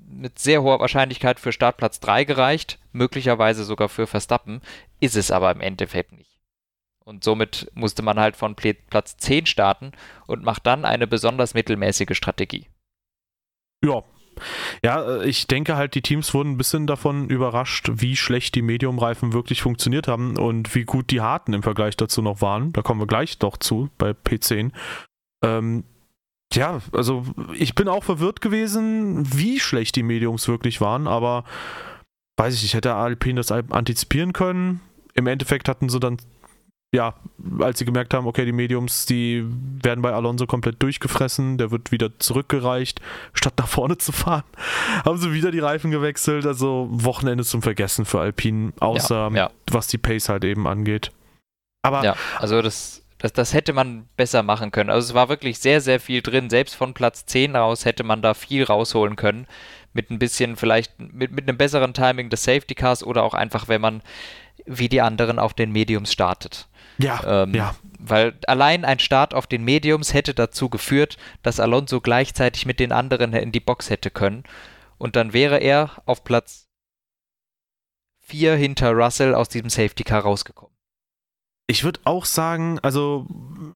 [0.10, 4.62] mit sehr hoher Wahrscheinlichkeit für Startplatz 3 gereicht, möglicherweise sogar für Verstappen,
[5.00, 6.35] ist es aber im Endeffekt nicht.
[7.08, 9.92] Und somit musste man halt von Platz 10 starten
[10.26, 12.68] und macht dann eine besonders mittelmäßige Strategie.
[13.84, 14.04] Ja.
[14.84, 18.64] Ja, äh, ich denke halt, die Teams wurden ein bisschen davon überrascht, wie schlecht die
[18.64, 22.74] Medium-Reifen wirklich funktioniert haben und wie gut die harten im Vergleich dazu noch waren.
[22.74, 24.72] Da kommen wir gleich noch zu bei P10.
[25.44, 25.86] Ähm,
[26.54, 31.44] ja, also ich bin auch verwirrt gewesen, wie schlecht die Mediums wirklich waren, aber
[32.38, 34.82] weiß ich, ich hätte Alpine das antizipieren können.
[35.14, 36.18] Im Endeffekt hatten sie dann
[36.96, 37.14] ja,
[37.60, 39.46] als sie gemerkt haben, okay, die Mediums, die
[39.84, 43.02] werden bei Alonso komplett durchgefressen, der wird wieder zurückgereicht,
[43.34, 44.44] statt nach vorne zu fahren,
[45.06, 46.46] haben sie wieder die Reifen gewechselt.
[46.46, 49.52] Also Wochenende zum Vergessen für Alpine, außer ja, ja.
[49.70, 51.12] was die Pace halt eben angeht.
[51.84, 54.90] Aber ja, also das, das, das hätte man besser machen können.
[54.90, 56.50] Also es war wirklich sehr, sehr viel drin.
[56.50, 59.48] Selbst von Platz 10 aus hätte man da viel rausholen können.
[59.94, 63.68] Mit ein bisschen, vielleicht mit, mit einem besseren Timing des Safety Cars oder auch einfach,
[63.68, 64.02] wenn man
[64.66, 66.68] wie die anderen auf den Mediums startet.
[66.98, 67.76] Ja, ähm, ja.
[68.00, 72.92] Weil allein ein Start auf den Mediums hätte dazu geführt, dass Alonso gleichzeitig mit den
[72.92, 74.44] anderen in die Box hätte können.
[74.98, 76.68] Und dann wäre er auf Platz
[78.20, 80.74] vier hinter Russell aus diesem Safety Car rausgekommen.
[81.68, 83.28] Ich würde auch sagen, also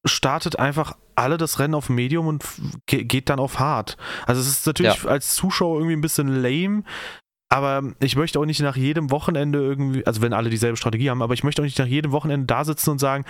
[0.05, 2.43] startet einfach alle das Rennen auf Medium und
[2.85, 3.97] geht dann auf Hard.
[4.27, 5.09] Also es ist natürlich ja.
[5.09, 6.83] als Zuschauer irgendwie ein bisschen lame,
[7.49, 11.23] aber ich möchte auch nicht nach jedem Wochenende irgendwie, also wenn alle dieselbe Strategie haben,
[11.23, 13.25] aber ich möchte auch nicht nach jedem Wochenende da sitzen und sagen,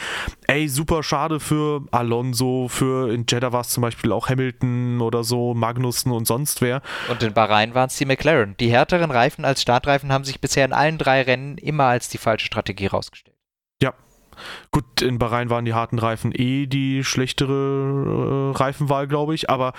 [0.48, 5.24] ey, super schade für Alonso, für in Jeddah war es zum Beispiel auch Hamilton oder
[5.24, 6.82] so, Magnussen und sonst wer.
[7.10, 8.56] Und in Bahrain waren es die McLaren.
[8.60, 12.18] Die härteren Reifen als Startreifen haben sich bisher in allen drei Rennen immer als die
[12.18, 13.38] falsche Strategie rausgestellt.
[13.82, 13.94] Ja,
[14.72, 19.50] Gut, in Bahrain waren die harten Reifen eh die schlechtere äh, Reifenwahl, glaube ich.
[19.50, 19.74] Aber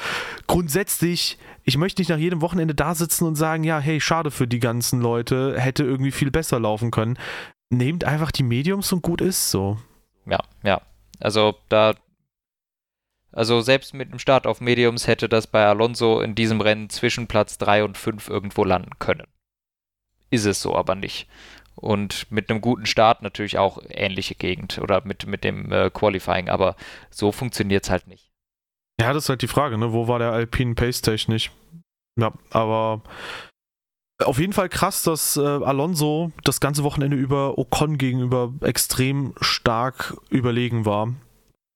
[0.47, 4.47] grundsätzlich, ich möchte nicht nach jedem Wochenende da sitzen und sagen, ja, hey, schade für
[4.47, 7.19] die ganzen Leute, hätte irgendwie viel besser laufen können.
[7.71, 9.79] Nehmt einfach die Mediums und gut ist so.
[10.27, 10.81] Ja, ja.
[11.21, 11.95] Also da
[13.33, 17.29] also selbst mit dem Start auf Mediums hätte das bei Alonso in diesem Rennen zwischen
[17.29, 19.27] Platz 3 und 5 irgendwo landen können.
[20.31, 21.29] Ist es so aber nicht
[21.81, 26.49] und mit einem guten Start natürlich auch ähnliche Gegend oder mit, mit dem äh, Qualifying,
[26.49, 26.77] aber
[27.11, 28.31] so funktioniert es halt nicht.
[29.01, 29.93] Ja, das ist halt die Frage, ne?
[29.93, 31.51] Wo war der Alpine Pace technisch?
[32.19, 33.03] Ja, aber
[34.25, 40.17] auf jeden Fall krass, dass äh, Alonso das ganze Wochenende über Ocon gegenüber extrem stark
[40.29, 41.15] überlegen war.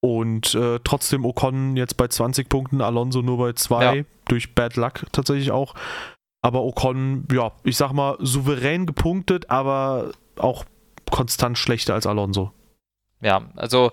[0.01, 4.03] Und äh, trotzdem Ocon jetzt bei 20 Punkten, Alonso nur bei 2, ja.
[4.27, 5.73] durch Bad Luck tatsächlich auch.
[6.45, 10.63] Aber Ocon, ja, ich sag mal, souverän gepunktet, aber auch
[11.09, 12.51] konstant schlechter als Alonso.
[13.19, 13.91] Ja, also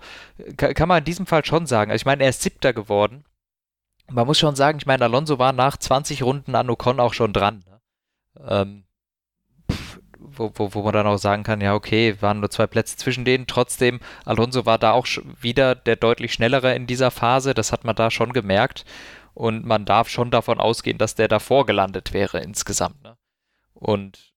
[0.59, 1.91] kann man in diesem Fall schon sagen.
[1.91, 3.25] Also ich meine, er ist siebter geworden.
[4.11, 7.33] Man muss schon sagen, ich meine, Alonso war nach 20 Runden an Ocon auch schon
[7.33, 7.65] dran.
[7.67, 7.81] Ne?
[8.47, 8.85] Ähm,
[10.19, 13.25] wo, wo, wo man dann auch sagen kann, ja, okay, waren nur zwei Plätze zwischen
[13.25, 13.47] denen.
[13.47, 15.07] Trotzdem, Alonso war da auch
[15.41, 17.55] wieder der deutlich schnellere in dieser Phase.
[17.55, 18.85] Das hat man da schon gemerkt.
[19.35, 23.03] Und man darf schon davon ausgehen, dass der davor gelandet wäre insgesamt.
[23.03, 23.16] Ne?
[23.75, 24.33] Und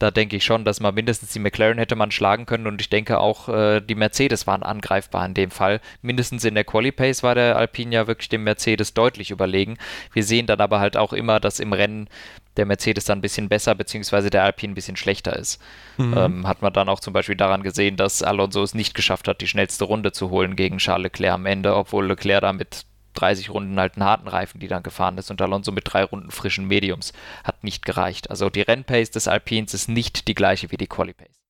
[0.00, 2.88] da denke ich schon, dass man mindestens die McLaren hätte man schlagen können und ich
[2.88, 5.80] denke auch, äh, die Mercedes waren angreifbar in dem Fall.
[6.00, 9.76] Mindestens in der Quali-Pace war der Alpine ja wirklich dem Mercedes deutlich überlegen.
[10.14, 12.08] Wir sehen dann aber halt auch immer, dass im Rennen
[12.56, 15.60] der Mercedes dann ein bisschen besser beziehungsweise der Alpine ein bisschen schlechter ist.
[15.98, 16.16] Mhm.
[16.16, 19.42] Ähm, hat man dann auch zum Beispiel daran gesehen, dass Alonso es nicht geschafft hat,
[19.42, 23.50] die schnellste Runde zu holen gegen Charles Leclerc am Ende, obwohl Leclerc da mit 30
[23.50, 26.66] Runden halt einen harten Reifen, die dann gefahren ist und Alonso mit drei Runden frischen
[26.66, 27.12] Mediums
[27.44, 28.30] hat nicht gereicht.
[28.30, 31.40] Also die Rennpace des Alpins ist nicht die gleiche wie die Qualipace.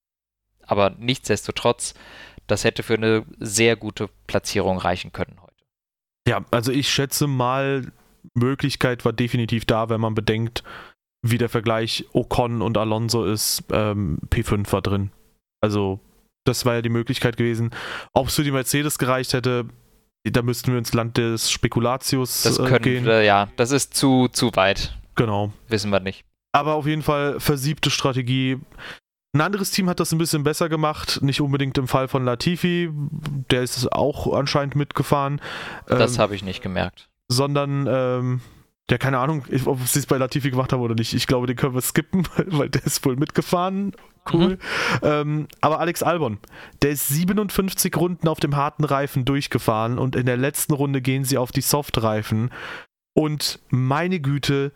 [0.66, 1.94] Aber nichtsdestotrotz,
[2.46, 5.64] das hätte für eine sehr gute Platzierung reichen können heute.
[6.28, 7.92] Ja, also ich schätze mal,
[8.34, 10.62] Möglichkeit war definitiv da, wenn man bedenkt,
[11.22, 13.64] wie der Vergleich Ocon und Alonso ist.
[13.72, 15.10] Ähm, P5 war drin.
[15.60, 16.00] Also
[16.44, 17.70] das war ja die Möglichkeit gewesen.
[18.12, 19.66] Ob es für die Mercedes gereicht hätte,
[20.24, 23.06] da müssten wir ins Land des Spekulatius das äh, können, gehen.
[23.06, 24.96] Ja, das ist zu, zu weit.
[25.14, 25.52] Genau.
[25.68, 26.24] Wissen wir nicht.
[26.52, 28.58] Aber auf jeden Fall versiebte Strategie.
[29.32, 32.90] Ein anderes Team hat das ein bisschen besser gemacht, nicht unbedingt im Fall von Latifi,
[33.50, 35.40] der ist auch anscheinend mitgefahren.
[35.86, 37.08] Das ähm, habe ich nicht gemerkt.
[37.28, 38.40] Sondern ähm,
[38.90, 41.14] ja, keine Ahnung, ob sie es bei Latifi gemacht haben oder nicht.
[41.14, 43.92] Ich glaube, den können wir skippen, weil der ist wohl mitgefahren.
[44.30, 44.50] Cool.
[44.50, 44.58] Mhm.
[45.02, 46.38] Ähm, aber Alex Albon,
[46.82, 51.24] der ist 57 Runden auf dem harten Reifen durchgefahren und in der letzten Runde gehen
[51.24, 52.50] sie auf die Softreifen.
[53.14, 54.72] Und meine Güte,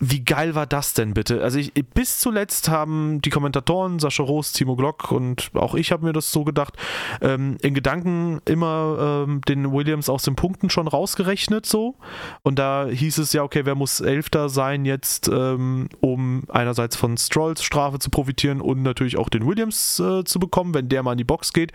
[0.00, 1.42] wie geil war das denn bitte?
[1.42, 6.04] Also ich, bis zuletzt haben die Kommentatoren, Sascha Roos, Timo Glock und auch ich habe
[6.04, 6.74] mir das so gedacht,
[7.20, 11.96] ähm, in Gedanken immer ähm, den Williams aus den Punkten schon rausgerechnet so.
[12.42, 17.16] Und da hieß es ja, okay, wer muss Elfter sein jetzt, ähm, um einerseits von
[17.16, 21.12] Strolls Strafe zu profitieren und natürlich auch den Williams äh, zu bekommen, wenn der mal
[21.12, 21.72] in die Box geht.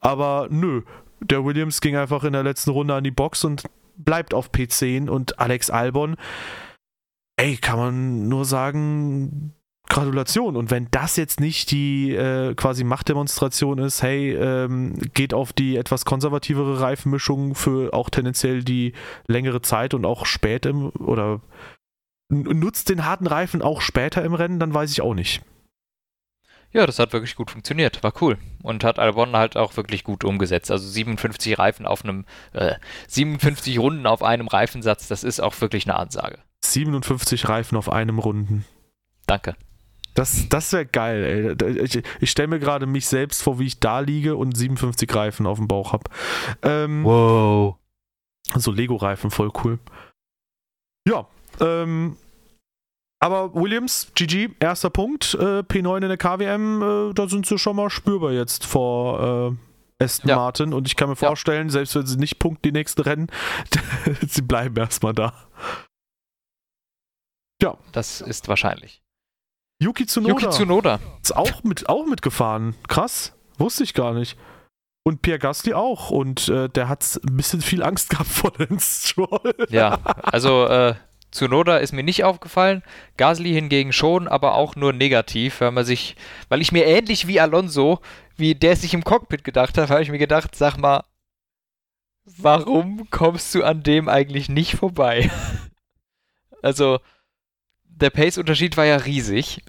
[0.00, 0.82] Aber nö,
[1.20, 3.64] der Williams ging einfach in der letzten Runde an die Box und
[3.96, 6.16] bleibt auf P10 und Alex Albon
[7.38, 9.54] ey, kann man nur sagen,
[9.88, 10.56] Gratulation.
[10.56, 15.76] Und wenn das jetzt nicht die äh, quasi Machtdemonstration ist, hey, ähm, geht auf die
[15.76, 18.92] etwas konservativere Reifenmischung für auch tendenziell die
[19.26, 21.40] längere Zeit und auch spät im oder
[22.30, 25.42] nutzt den harten Reifen auch später im Rennen, dann weiß ich auch nicht.
[26.70, 28.02] Ja, das hat wirklich gut funktioniert.
[28.02, 28.36] War cool.
[28.62, 30.70] Und hat Albon halt auch wirklich gut umgesetzt.
[30.70, 32.74] Also 57 Reifen auf einem, äh,
[33.06, 36.40] 57 Runden auf einem Reifensatz, das ist auch wirklich eine Ansage.
[36.78, 38.64] 57 Reifen auf einem Runden.
[39.26, 39.56] Danke.
[40.14, 41.82] Das, das wäre geil, ey.
[41.84, 45.46] Ich, ich stelle mir gerade mich selbst vor, wie ich da liege und 57 Reifen
[45.46, 46.04] auf dem Bauch habe.
[46.62, 47.76] Ähm, wow.
[48.54, 49.78] So Lego-Reifen, voll cool.
[51.06, 51.26] Ja,
[51.60, 52.16] ähm,
[53.20, 57.76] aber Williams, GG, erster Punkt, äh, P9 in der KWM, äh, da sind sie schon
[57.76, 59.56] mal spürbar jetzt vor
[60.00, 60.36] äh, Aston ja.
[60.36, 61.72] Martin und ich kann mir vorstellen, ja.
[61.72, 63.26] selbst wenn sie nicht punkten die nächsten Rennen,
[64.26, 65.32] sie bleiben erstmal da.
[67.60, 67.76] Ja.
[67.92, 69.02] Das ist wahrscheinlich.
[69.80, 70.32] Yuki Tsunoda.
[70.32, 71.00] Yuki Tsunoda.
[71.22, 72.74] Ist auch, mit, auch mitgefahren.
[72.88, 73.34] Krass.
[73.58, 74.36] Wusste ich gar nicht.
[75.04, 76.10] Und Pierre Gasly auch.
[76.10, 79.54] Und äh, der hat ein bisschen viel Angst gehabt vor den Stroll.
[79.68, 80.94] Ja, also äh,
[81.30, 82.82] Tsunoda ist mir nicht aufgefallen,
[83.16, 86.16] Gasly hingegen schon, aber auch nur negativ, weil man sich,
[86.48, 88.00] weil ich mir ähnlich wie Alonso,
[88.36, 91.04] wie der sich im Cockpit gedacht hat, habe ich mir gedacht, sag mal,
[92.24, 95.30] warum kommst du an dem eigentlich nicht vorbei?
[96.62, 96.98] also,
[98.00, 99.62] der Pace-Unterschied war ja riesig,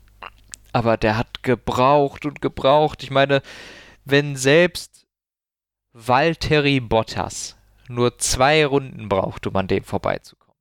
[0.72, 3.04] aber der hat gebraucht und gebraucht.
[3.04, 3.42] Ich meine,
[4.06, 5.08] wenn selbst
[5.94, 10.56] Valtteri Bottas nur zwei Runden braucht, um an dem vorbeizukommen,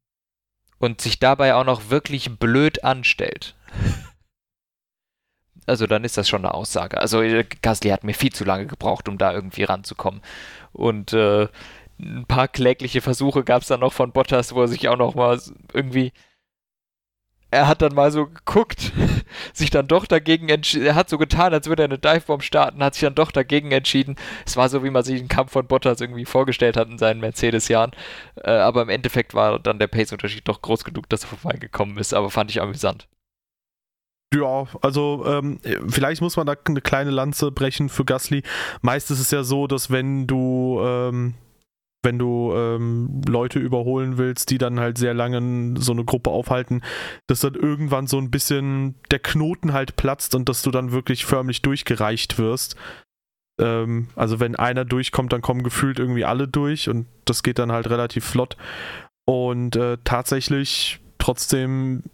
[0.78, 3.54] und sich dabei auch noch wirklich blöd anstellt.
[5.66, 6.98] Also dann ist das schon eine Aussage.
[6.98, 10.22] Also äh, Gasly hat mir viel zu lange gebraucht, um da irgendwie ranzukommen.
[10.72, 11.46] Und äh,
[12.00, 15.14] ein paar klägliche Versuche gab es dann noch von Bottas, wo er sich auch noch
[15.14, 15.38] mal
[15.74, 16.14] irgendwie
[17.50, 18.92] er hat dann mal so geguckt,
[19.52, 22.82] sich dann doch dagegen entschieden, er hat so getan, als würde er eine Divebomb starten,
[22.82, 24.16] hat sich dann doch dagegen entschieden.
[24.46, 27.20] Es war so, wie man sich den Kampf von Bottas irgendwie vorgestellt hat in seinen
[27.20, 27.92] Mercedes-Jahren.
[28.36, 32.14] Äh, aber im Endeffekt war dann der Pace-Unterschied doch groß genug, dass er vorbeigekommen ist,
[32.14, 33.08] aber fand ich amüsant.
[34.34, 35.58] Ja, also ähm,
[35.88, 38.42] vielleicht muss man da eine kleine Lanze brechen für Gasly.
[38.82, 41.34] Meist ist es ja so, dass wenn du ähm,
[42.02, 46.82] wenn du ähm, Leute überholen willst, die dann halt sehr lange so eine Gruppe aufhalten,
[47.26, 51.24] dass dann irgendwann so ein bisschen der Knoten halt platzt und dass du dann wirklich
[51.24, 52.76] förmlich durchgereicht wirst.
[53.60, 57.72] Ähm, also wenn einer durchkommt, dann kommen gefühlt irgendwie alle durch und das geht dann
[57.72, 58.56] halt relativ flott.
[59.26, 62.04] Und äh, tatsächlich trotzdem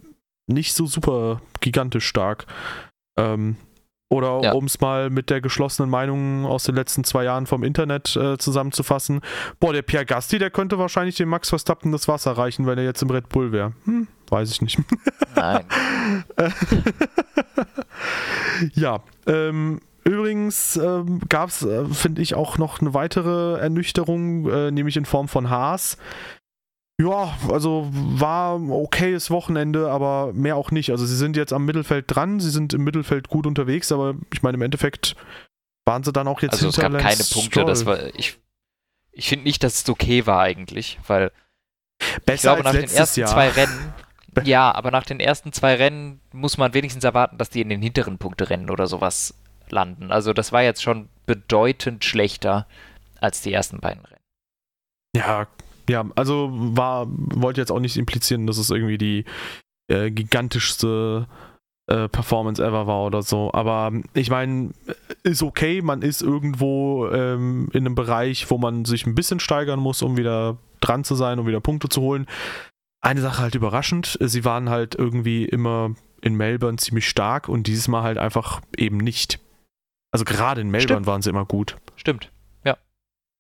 [0.47, 2.47] nicht so super gigantisch stark.
[3.17, 3.57] Ähm,
[4.15, 4.53] oder ja.
[4.53, 8.39] um es mal mit der geschlossenen Meinung aus den letzten zwei Jahren vom Internet äh,
[8.39, 9.21] zusammenzufassen,
[9.59, 12.85] boah, der Pierre Gasti, der könnte wahrscheinlich dem Max Verstappen das Wasser reichen, wenn er
[12.85, 13.73] jetzt im Red Bull wäre.
[13.85, 14.79] Hm, weiß ich nicht.
[15.35, 15.65] Nein.
[18.75, 24.71] ja, ähm, Übrigens ähm, gab es, äh, finde ich, auch noch eine weitere Ernüchterung, äh,
[24.71, 25.97] nämlich in Form von Haas.
[27.01, 30.91] Ja, also war ein okayes Wochenende, aber mehr auch nicht.
[30.91, 34.43] Also sie sind jetzt am Mittelfeld dran, sie sind im Mittelfeld gut unterwegs, aber ich
[34.43, 35.17] meine, im Endeffekt
[35.85, 38.39] waren sie dann auch jetzt Also es gab keine Punkte, das war, ich,
[39.11, 41.33] ich finde nicht, dass es okay war eigentlich, weil
[42.27, 43.29] Besser ich glaube, nach den ersten Jahr.
[43.29, 43.95] zwei Rennen,
[44.45, 47.83] ja, aber nach den ersten zwei Rennen muss man wenigstens erwarten, dass die in den
[47.83, 49.35] hinteren Punkterennen oder sowas
[49.69, 50.13] landen.
[50.13, 52.67] Also das war jetzt schon bedeutend schlechter
[53.21, 54.21] als die ersten beiden Rennen.
[55.17, 55.47] Ja,
[55.89, 59.25] ja, also war, wollte jetzt auch nicht implizieren, dass es irgendwie die
[59.89, 61.27] äh, gigantischste
[61.87, 63.53] äh, Performance ever war oder so.
[63.53, 64.71] Aber ich meine,
[65.23, 69.81] ist okay, man ist irgendwo ähm, in einem Bereich, wo man sich ein bisschen steigern
[69.81, 72.27] muss, um wieder dran zu sein, um wieder Punkte zu holen.
[73.03, 77.87] Eine Sache halt überraschend, sie waren halt irgendwie immer in Melbourne ziemlich stark und dieses
[77.87, 79.39] Mal halt einfach eben nicht.
[80.11, 81.07] Also gerade in Melbourne Stimmt.
[81.07, 81.77] waren sie immer gut.
[81.97, 82.31] Stimmt,
[82.65, 82.79] ja.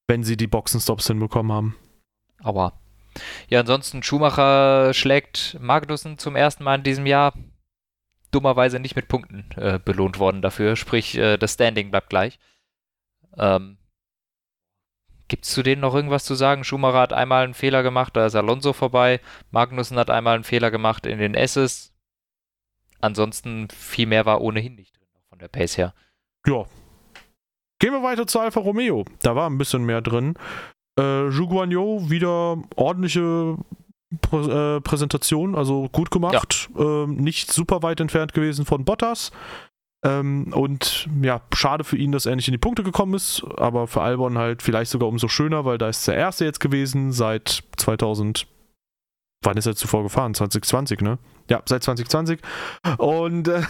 [0.07, 1.77] Wenn sie die Boxenstops hinbekommen haben.
[2.45, 2.75] Aber
[3.49, 7.33] ja, ansonsten Schumacher schlägt Magnussen zum ersten Mal in diesem Jahr.
[8.31, 12.39] Dummerweise nicht mit Punkten äh, belohnt worden dafür, sprich äh, das Standing bleibt gleich.
[13.37, 13.79] Ähm,
[15.29, 16.65] Gibt es zu denen noch irgendwas zu sagen?
[16.65, 19.21] Schumacher hat einmal einen Fehler gemacht, da ist Alonso vorbei.
[19.51, 21.95] Magnussen hat einmal einen Fehler gemacht in den S's.
[23.01, 25.95] Ansonsten viel mehr war ohnehin nicht drin von der Pace her.
[26.47, 26.65] Ja.
[27.79, 29.05] Gehen wir weiter zu Alfa Romeo.
[29.23, 30.35] Da war ein bisschen mehr drin.
[30.99, 33.57] Äh, Juguanyo wieder ordentliche
[34.21, 36.69] Prä äh, Präsentation, also gut gemacht.
[36.77, 36.85] Ja.
[36.85, 39.33] Ähm, nicht super weit entfernt gewesen von Bottas.
[40.05, 43.87] Ähm, und ja, schade für ihn, dass er nicht in die Punkte gekommen ist, aber
[43.87, 47.65] für Albon halt vielleicht sogar umso schöner, weil da ist der erste jetzt gewesen seit
[47.77, 48.47] 2000.
[49.43, 50.35] Wann ist er zuvor gefahren?
[50.35, 51.19] 2020, ne?
[51.51, 52.41] Ja, seit 2020.
[52.99, 53.63] Und äh,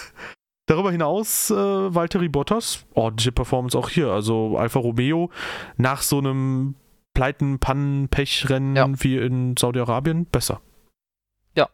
[0.66, 4.08] Darüber hinaus, äh, Valtteri Bottas, ordentliche Performance auch hier.
[4.10, 5.30] Also Alfa Romeo
[5.76, 6.76] nach so einem
[7.14, 8.88] Pleiten, Pannen, Pechrennen ja.
[9.02, 10.60] wie in Saudi-Arabien besser.
[11.56, 11.68] Ja.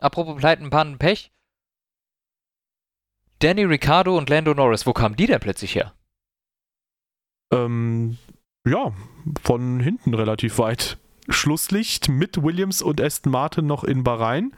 [0.00, 1.30] Apropos Pleiten, Pannen, Pech.
[3.40, 5.92] Danny Ricciardo und Lando Norris, wo kamen die denn plötzlich her?
[7.52, 8.16] Ähm,
[8.66, 8.92] ja,
[9.42, 10.98] von hinten relativ weit.
[11.28, 14.54] Schlusslicht mit Williams und Aston Martin noch in Bahrain.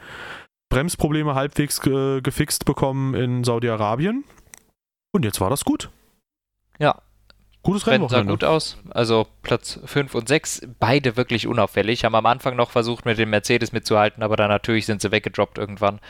[0.68, 4.24] Bremsprobleme halbwegs ge gefixt bekommen in Saudi-Arabien.
[5.12, 5.90] Und jetzt war das gut.
[6.78, 7.02] Ja.
[7.62, 8.08] Gutes Rennen.
[8.08, 8.78] sah gut aus.
[8.90, 12.04] Also Platz 5 und 6, beide wirklich unauffällig.
[12.04, 15.58] Haben am Anfang noch versucht, mit dem Mercedes mitzuhalten, aber dann natürlich sind sie weggedroppt
[15.58, 16.00] irgendwann.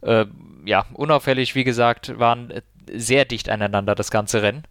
[0.00, 0.26] Äh,
[0.64, 2.52] ja, unauffällig, wie gesagt, waren
[2.92, 4.64] sehr dicht aneinander das ganze Rennen.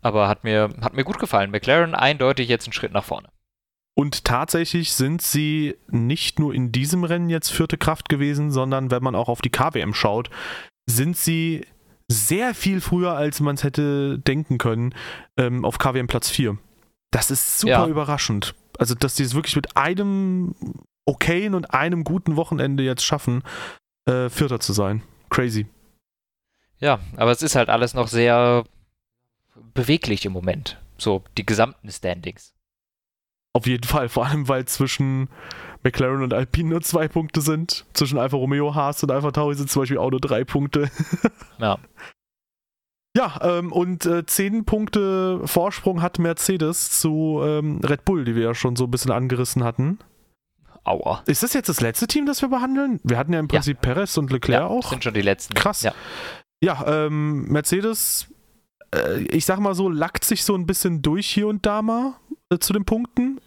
[0.00, 1.50] Aber hat mir, hat mir gut gefallen.
[1.50, 3.28] McLaren eindeutig jetzt einen Schritt nach vorne.
[3.94, 9.02] Und tatsächlich sind sie nicht nur in diesem Rennen jetzt vierte Kraft gewesen, sondern wenn
[9.02, 10.30] man auch auf die KWM schaut,
[10.86, 11.66] sind sie
[12.08, 14.94] sehr viel früher, als man es hätte denken können,
[15.36, 16.58] ähm, auf KWM Platz 4.
[17.10, 17.86] Das ist super ja.
[17.86, 18.54] überraschend.
[18.78, 20.54] Also, dass die es wirklich mit einem
[21.04, 23.42] okayen und einem guten Wochenende jetzt schaffen,
[24.06, 25.02] äh, Vierter zu sein.
[25.30, 25.66] Crazy.
[26.78, 28.64] Ja, aber es ist halt alles noch sehr
[29.74, 30.80] beweglich im Moment.
[30.98, 32.54] So, die gesamten Standings.
[33.54, 35.28] Auf jeden Fall, vor allem weil zwischen
[35.82, 37.84] McLaren und Alpine nur zwei Punkte sind.
[37.92, 40.90] Zwischen Alfa Romeo, Haas und Alfa Tauri sind zum Beispiel auch nur drei Punkte.
[41.58, 41.78] ja.
[43.14, 48.42] Ja, ähm, und äh, zehn Punkte Vorsprung hat Mercedes zu ähm, Red Bull, die wir
[48.42, 49.98] ja schon so ein bisschen angerissen hatten.
[50.84, 51.22] Aua.
[51.26, 53.00] Ist das jetzt das letzte Team, das wir behandeln?
[53.04, 53.92] Wir hatten ja im Prinzip ja.
[53.92, 54.88] Perez und Leclerc ja, auch.
[54.88, 55.52] sind schon die letzten.
[55.52, 55.82] Krass.
[55.82, 55.92] Ja,
[56.64, 58.28] ja ähm, Mercedes,
[59.30, 62.14] ich sag mal so, lackt sich so ein bisschen durch hier und da mal
[62.50, 63.40] äh, zu den Punkten.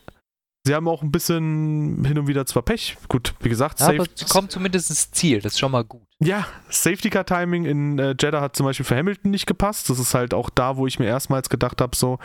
[0.67, 2.97] Sie haben auch ein bisschen hin und wieder zwar Pech.
[3.07, 5.39] Gut, wie gesagt, ja, aber sie kommen zumindest ins Ziel.
[5.39, 6.01] Das ist schon mal gut.
[6.19, 9.91] Ja, Safety Car Timing in äh, Jeddah hat zum Beispiel für Hamilton nicht gepasst.
[9.91, 12.17] Das ist halt auch da, wo ich mir erstmals gedacht habe, so,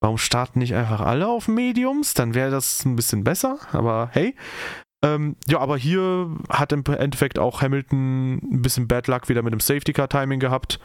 [0.00, 2.14] warum starten nicht einfach alle auf Mediums?
[2.14, 3.58] Dann wäre das ein bisschen besser.
[3.72, 4.36] Aber hey.
[5.04, 9.52] Ähm, ja, aber hier hat im Endeffekt auch Hamilton ein bisschen Bad Luck wieder mit
[9.52, 10.78] dem Safety Car Timing gehabt.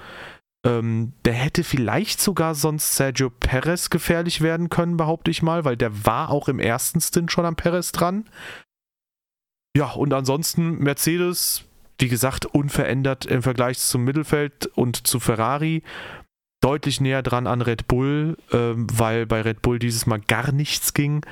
[0.66, 5.76] Ähm, der hätte vielleicht sogar sonst Sergio Perez gefährlich werden können, behaupte ich mal, weil
[5.76, 8.26] der war auch im ersten Stint schon am Perez dran.
[9.76, 11.66] Ja, und ansonsten Mercedes,
[12.00, 15.84] wie gesagt, unverändert im Vergleich zum Mittelfeld und zu Ferrari.
[16.62, 20.94] Deutlich näher dran an Red Bull, ähm, weil bei Red Bull dieses Mal gar nichts
[20.94, 21.26] ging.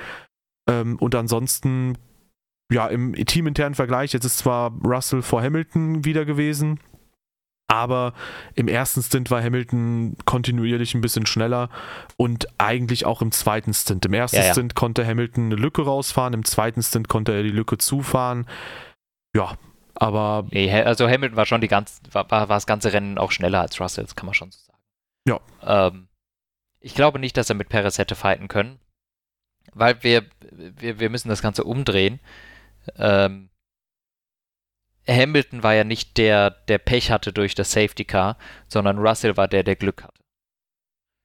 [0.69, 1.97] Ähm, und ansonsten,
[2.69, 6.82] ja, im teaminternen Vergleich, jetzt ist zwar Russell vor Hamilton wieder gewesen,
[7.72, 8.13] aber
[8.53, 11.69] im ersten Stint war Hamilton kontinuierlich ein bisschen schneller
[12.17, 14.05] und eigentlich auch im zweiten Stint.
[14.05, 14.51] Im ersten ja, ja.
[14.51, 18.45] Stint konnte Hamilton eine Lücke rausfahren, im zweiten Stint konnte er die Lücke zufahren.
[19.34, 19.53] Ja,
[19.95, 20.47] aber.
[20.51, 23.80] Nee, also Hamilton war schon die ganze, war, war, das ganze Rennen auch schneller als
[23.80, 24.80] Russell, das kann man schon so sagen.
[25.26, 25.39] Ja.
[25.88, 26.09] Ähm,
[26.82, 28.80] ich glaube nicht, dass er mit Perez hätte fighten können,
[29.74, 32.19] weil wir, wir, wir müssen das Ganze umdrehen.
[32.97, 33.51] Ähm,
[35.08, 38.38] Hamilton war ja nicht der, der Pech hatte durch das Safety Car,
[38.68, 40.22] sondern Russell war der, der Glück hatte.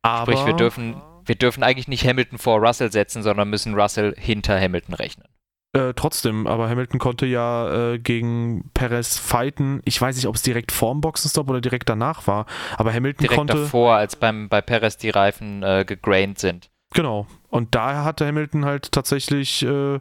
[0.03, 4.15] Aber Sprich, wir dürfen, wir dürfen eigentlich nicht Hamilton vor Russell setzen, sondern müssen Russell
[4.17, 5.27] hinter Hamilton rechnen.
[5.73, 9.83] Äh, trotzdem, aber Hamilton konnte ja äh, gegen Perez fighten.
[9.85, 12.47] Ich weiß nicht, ob es direkt vorm Boxenstopp oder direkt danach war,
[12.79, 13.53] aber Hamilton direkt konnte.
[13.53, 16.71] Direkt davor, als beim, bei Perez die Reifen äh, gegraint sind.
[16.95, 17.27] Genau.
[17.49, 19.97] Und daher hatte Hamilton halt tatsächlich äh,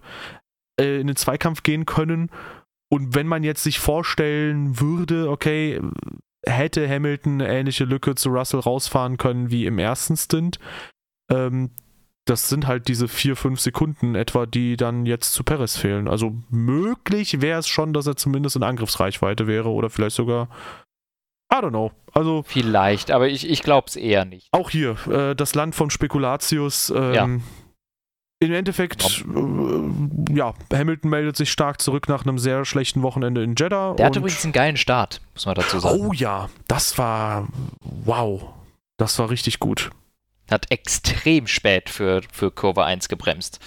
[0.80, 2.30] äh, in den Zweikampf gehen können
[2.96, 5.82] und wenn man jetzt sich vorstellen würde, okay,
[6.46, 10.60] hätte Hamilton eine ähnliche Lücke zu Russell rausfahren können wie im ersten Stint,
[11.30, 11.72] ähm,
[12.24, 16.08] das sind halt diese vier, fünf Sekunden etwa, die dann jetzt zu Perez fehlen.
[16.08, 20.48] Also möglich wäre es schon, dass er zumindest in Angriffsreichweite wäre oder vielleicht sogar
[21.54, 21.92] I don't know.
[22.14, 24.48] Also vielleicht, aber ich, ich glaube es eher nicht.
[24.54, 26.92] Auch hier, äh, das Land von Spekulatius.
[26.96, 27.30] Ähm, ja.
[28.46, 33.56] Im Endeffekt, äh, ja, Hamilton meldet sich stark zurück nach einem sehr schlechten Wochenende in
[33.58, 33.94] Jeddah.
[33.96, 36.00] Der hatte übrigens einen geilen Start, muss man dazu sagen.
[36.00, 37.48] Oh ja, das war,
[37.82, 38.42] wow,
[38.98, 39.92] das war richtig gut.
[40.50, 43.60] Hat extrem spät für, für Kurve 1 gebremst.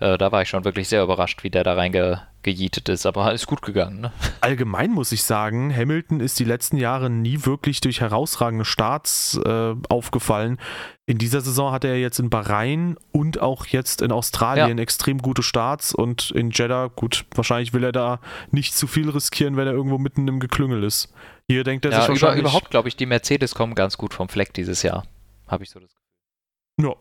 [0.00, 3.46] Äh, da war ich schon wirklich sehr überrascht, wie der da reingejietet ist, aber ist
[3.46, 4.00] gut gegangen.
[4.00, 4.12] Ne?
[4.40, 9.74] Allgemein muss ich sagen, Hamilton ist die letzten Jahre nie wirklich durch herausragende Starts äh,
[9.88, 10.58] aufgefallen.
[11.06, 14.82] In dieser Saison hat er jetzt in Bahrain und auch jetzt in Australien ja.
[14.82, 18.20] extrem gute Starts und in Jeddah, gut, wahrscheinlich will er da
[18.50, 21.12] nicht zu viel riskieren, wenn er irgendwo mitten im Geklüngel ist.
[21.48, 22.40] Hier denkt er ja, sich wahrscheinlich...
[22.40, 25.04] Über, überhaupt, glaube ich, die Mercedes kommen ganz gut vom Fleck dieses Jahr.
[25.48, 26.90] Habe ich so das Gefühl.
[26.90, 26.94] Ja,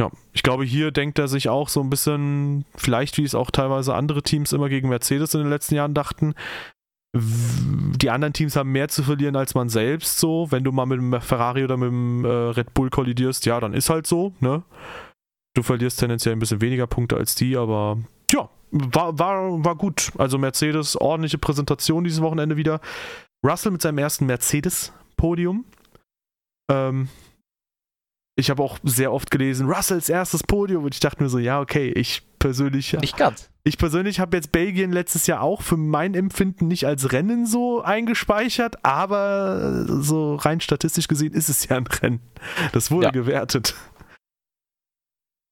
[0.00, 3.50] ja, ich glaube, hier denkt er sich auch so ein bisschen, vielleicht wie es auch
[3.50, 6.34] teilweise andere Teams immer gegen Mercedes in den letzten Jahren dachten,
[7.14, 10.50] die anderen Teams haben mehr zu verlieren als man selbst so.
[10.50, 13.74] Wenn du mal mit dem Ferrari oder mit dem äh, Red Bull kollidierst, ja, dann
[13.74, 14.62] ist halt so, ne?
[15.54, 17.98] Du verlierst tendenziell ein bisschen weniger Punkte als die, aber
[18.32, 20.10] ja, war, war, war gut.
[20.16, 22.80] Also Mercedes, ordentliche Präsentation dieses Wochenende wieder.
[23.44, 25.66] Russell mit seinem ersten Mercedes-Podium.
[26.70, 27.08] Ähm,
[28.34, 31.60] ich habe auch sehr oft gelesen, Russells erstes Podium und ich dachte mir so, ja,
[31.60, 32.92] okay, ich persönlich.
[32.94, 33.50] Nicht ganz.
[33.64, 37.82] Ich persönlich habe jetzt Belgien letztes Jahr auch für mein Empfinden nicht als Rennen so
[37.82, 42.20] eingespeichert, aber so rein statistisch gesehen ist es ja ein Rennen.
[42.72, 43.10] Das wurde ja.
[43.12, 43.76] gewertet.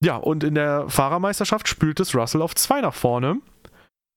[0.02, 3.36] Ja, und in der Fahrermeisterschaft spült es Russell auf zwei nach vorne.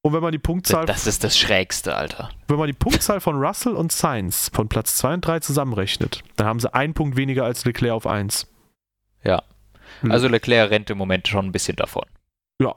[0.01, 0.85] Und wenn man die Punktzahl.
[0.85, 2.29] Das ist das Schrägste, Alter.
[2.47, 6.47] Wenn man die Punktzahl von Russell und Sainz von Platz 2 und 3 zusammenrechnet, dann
[6.47, 8.47] haben sie einen Punkt weniger als Leclerc auf 1.
[9.23, 9.43] Ja.
[10.01, 10.11] Hm.
[10.11, 12.05] Also Leclerc rennt im Moment schon ein bisschen davon.
[12.61, 12.75] Ja.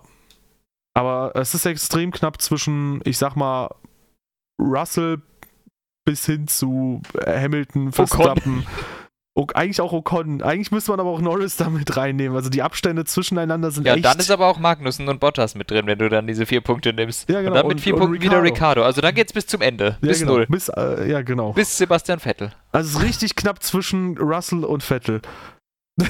[0.95, 3.75] Aber es ist extrem knapp zwischen, ich sag mal,
[4.61, 5.21] Russell
[6.07, 8.67] bis hin zu Hamilton, Verstappen.
[9.39, 10.41] O eigentlich auch Ocon.
[10.41, 12.35] Eigentlich müsste man aber auch Norris da mit reinnehmen.
[12.35, 14.05] Also die Abstände zwischeneinander sind ja, echt...
[14.05, 16.63] Ja, dann ist aber auch Magnussen und Bottas mit drin, wenn du dann diese vier
[16.63, 17.29] Punkte nimmst.
[17.29, 17.51] Ja, genau.
[17.51, 18.83] Und dann mit vier und, Punkten und wieder Ricardo.
[18.83, 19.99] Also dann geht's bis zum Ende.
[20.01, 20.37] Ja, bis genau.
[20.37, 20.47] null.
[20.49, 21.53] Bis, äh, ja, genau.
[21.53, 22.53] Bis Sebastian Vettel.
[22.73, 25.21] Also es ist richtig knapp zwischen Russell und Vettel.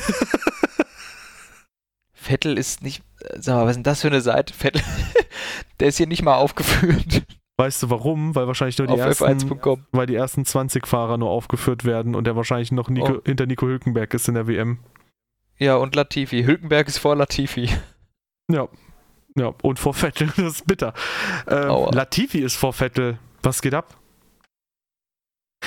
[2.12, 3.02] Vettel ist nicht...
[3.20, 4.52] äh, Sag mal, was ist denn das für eine Seite?
[4.54, 4.82] Vettel...
[5.80, 7.22] Der ist hier nicht mal aufgeführt.
[7.58, 8.34] Weißt du warum?
[8.34, 9.86] Weil wahrscheinlich nur die, auf ersten, f1.com.
[9.92, 13.20] weil die ersten 20 Fahrer nur aufgeführt werden und der wahrscheinlich noch Nico, Oh.
[13.24, 14.78] hinter Nico Hülkenberg ist in der WM.
[15.58, 16.44] Ja, und Latifi.
[16.44, 17.70] Hülkenberg ist vor Latifi.
[18.50, 18.68] Ja.
[19.36, 20.94] Ja, und vor Vettel, das ist bitter.
[21.48, 21.68] Ähm.
[21.92, 23.18] Latifi ist vor Vettel.
[23.42, 23.96] Was geht ab?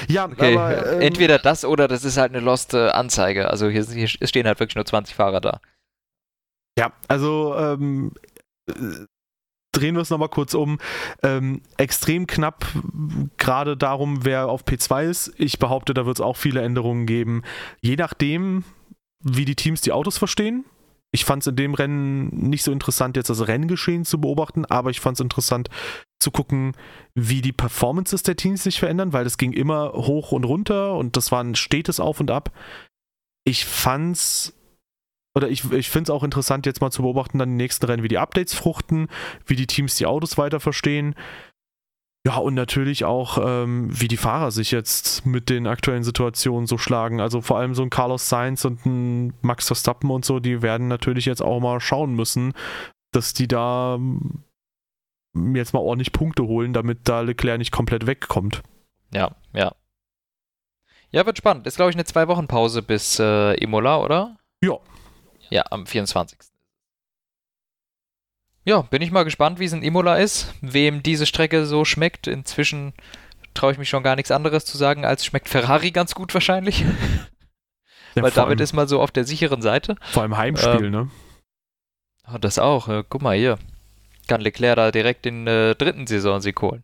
[0.08, 0.94] Ja, Okay, aber.
[0.94, 3.50] Ähm, entweder das oder das ist halt eine lost äh.
[3.50, 5.62] Also hier, hier stehen halt wirklich nur 20 Fahrer da.
[6.78, 8.14] Ja, also ähm,
[8.68, 8.74] äh,
[9.72, 10.80] drehen wir es nochmal kurz um.
[11.24, 12.66] Ähm, extrem knapp,
[13.38, 15.34] gerade darum, wer auf P2 ist.
[15.38, 17.44] Ich behaupte, da wird es auch viele Änderungen geben.
[17.82, 18.64] Je nachdem,
[19.24, 20.66] wie die Teams die Autos verstehen.
[21.12, 24.92] Ich fand es in dem Rennen nicht so interessant, jetzt das Renngeschehen zu beobachten, aber
[24.92, 25.70] ich fand es interessant
[26.22, 26.74] zu gucken,
[27.16, 31.18] wie die Performances der Teams sich verändern, weil das ging immer hoch und runter und
[31.18, 32.52] das war ein stetes Auf und Ab.
[33.44, 34.54] Ich fand's
[35.36, 38.04] oder ich, ich finde es auch interessant, jetzt mal zu beobachten, dann die nächsten Rennen,
[38.04, 39.08] wie die Updates fruchten,
[39.46, 41.16] wie die Teams die Autos weiter verstehen.
[42.26, 46.78] Ja, und natürlich auch, ähm, wie die Fahrer sich jetzt mit den aktuellen Situationen so
[46.78, 47.22] schlagen.
[47.22, 50.90] Also vor allem so ein Carlos Sainz und ein Max Verstappen und so, die werden
[50.90, 52.54] natürlich jetzt auch mal schauen müssen,
[53.12, 54.44] dass die da ähm,
[55.56, 58.64] jetzt mal ordentlich Punkte holen, damit da Leclerc nicht komplett wegkommt.
[59.14, 59.74] Ja, ja.
[61.12, 61.66] Ja, wird spannend.
[61.68, 64.38] Ist, glaube ich, eine Zwei-Wochen-Pause bis äh, Imola, oder?
[64.62, 64.78] Ja.
[65.50, 66.38] Ja, am 24.
[68.66, 72.28] Ja, bin ich mal gespannt, wie es in Imola ist, wem diese Strecke so schmeckt.
[72.28, 72.94] Inzwischen
[73.54, 76.82] traue ich mich schon gar nichts anderes zu sagen, als schmeckt Ferrari ganz gut wahrscheinlich.
[76.82, 76.88] Ja,
[78.24, 79.96] Weil damit allem, ist man so auf der sicheren Seite.
[80.12, 81.12] vor allem Heimspiel, ähm, ne?
[82.24, 82.88] Ah, das auch.
[82.88, 83.58] Äh, guck mal hier.
[84.28, 86.84] Kann Leclerc da direkt den äh, dritten Saisonsieg holen.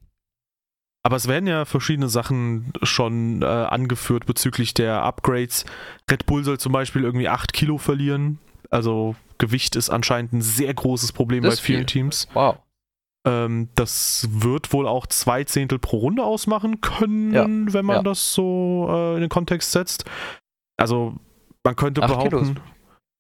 [1.04, 5.66] Aber es werden ja verschiedene Sachen schon äh, angeführt bezüglich der Upgrades.
[6.10, 8.40] Red Bull soll zum Beispiel irgendwie 8 Kilo verlieren.
[8.72, 11.86] Also Gewicht ist anscheinend ein sehr großes Problem Das bei vielen viel.
[11.86, 12.28] Teams.
[12.34, 12.58] Wow.
[13.26, 18.04] Ähm, das wird wohl auch zwei Zehntel pro Runde ausmachen können, Ja, wenn man ja.
[18.04, 20.06] das so äh, in den Kontext setzt.
[20.78, 21.16] Also
[21.64, 22.48] man könnte Acht behaupten, Kilos.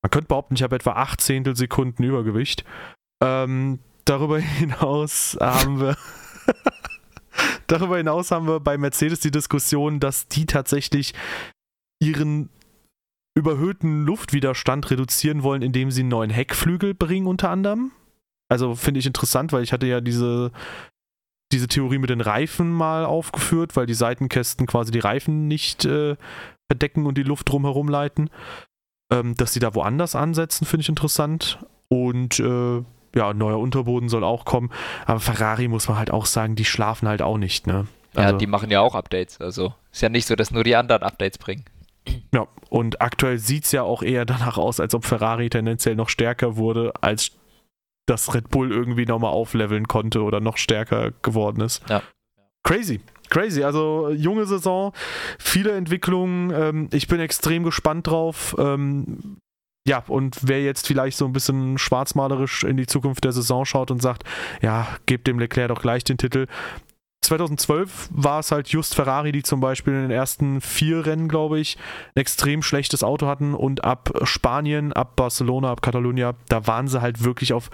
[0.03, 2.63] man könnte behaupten, ich habe etwa 8 Zehntel Sekunden Übergewicht.
[3.23, 5.97] Ähm, darüber hinaus haben wir
[7.67, 11.13] darüber hinaus haben wir bei Mercedes die Diskussion, dass die tatsächlich
[11.99, 12.49] ihren
[13.35, 17.91] überhöhten Luftwiderstand reduzieren wollen, indem sie einen neuen Heckflügel bringen unter anderem.
[18.49, 20.51] Also finde ich interessant, weil ich hatte ja diese,
[21.51, 26.15] diese Theorie mit den Reifen mal aufgeführt, weil die Seitenkästen quasi die Reifen nicht äh,
[26.71, 28.29] verdecken und die Luft drumherum leiten.
[29.11, 31.59] Ähm, dass sie da woanders ansetzen, finde ich interessant.
[31.89, 32.77] Und äh,
[33.15, 34.71] ja, ein neuer Unterboden soll auch kommen.
[35.05, 37.87] Aber Ferrari muss man halt auch sagen, die schlafen halt auch nicht, ne?
[38.15, 39.41] Ja, Also- die machen ja auch Updates.
[39.41, 41.65] Also ist ja nicht so, dass nur die anderen Updates bringen.
[42.33, 46.09] Ja, und aktuell sieht es ja auch eher danach aus, als ob Ferrari tendenziell noch
[46.09, 47.31] stärker wurde, als
[48.05, 51.81] dass Red Bull irgendwie nochmal aufleveln konnte oder noch stärker geworden ist.
[51.89, 52.03] Ja.
[52.63, 53.01] Crazy.
[53.29, 54.93] Crazy, also junge Saison,
[55.39, 56.51] viele Entwicklungen.
[56.51, 58.55] Ähm, ich bin extrem gespannt drauf.
[58.59, 59.37] Ähm,
[59.87, 63.91] ja, und wer jetzt vielleicht so ein bisschen schwarzmalerisch in die Zukunft der Saison schaut
[63.91, 64.23] und sagt,
[64.61, 66.47] ja, gebt dem Leclerc doch gleich den Titel.
[67.25, 71.59] 2012 war es halt just Ferrari, die zum Beispiel in den ersten vier Rennen, glaube
[71.59, 71.77] ich,
[72.15, 77.01] ein extrem schlechtes Auto hatten und ab Spanien, ab Barcelona, ab Catalunya, da waren sie
[77.01, 77.69] halt wirklich auf,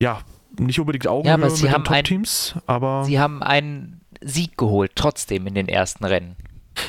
[0.00, 0.20] ja,
[0.58, 4.92] nicht unbedingt Augenhöhe aber sie mit haben den Top-Teams, aber Sie haben einen Sieg geholt,
[4.94, 6.36] trotzdem in den ersten Rennen.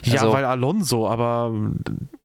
[0.04, 1.52] ja, also- weil Alonso, aber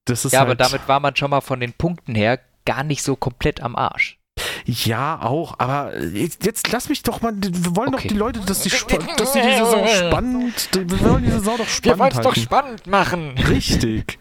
[0.05, 2.85] das ist ja, halt, aber damit war man schon mal von den Punkten her gar
[2.85, 4.19] nicht so komplett am Arsch.
[4.65, 8.03] Ja auch, aber jetzt, jetzt lass mich doch mal, wir wollen Okay.
[8.09, 8.71] doch die Leute, dass die,
[9.17, 12.41] dass die, die Saison spannend, wir wollen die Saison doch spannend halten.
[12.41, 13.35] spannend machen.
[13.49, 14.19] Richtig.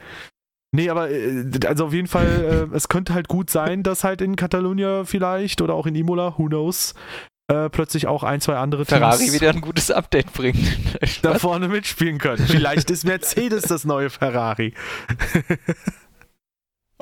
[0.76, 4.22] Nee, aber äh, also auf jeden Fall, äh, es könnte halt gut sein, dass halt
[4.22, 6.96] in Catalunya vielleicht oder auch in Imola, who knows,
[7.48, 10.58] äh, plötzlich auch ein, zwei andere Ferrari Teams wieder ein gutes Update bringt.
[11.22, 12.46] da vorne mitspielen können.
[12.48, 14.74] Vielleicht ist Mercedes das neue Ferrari.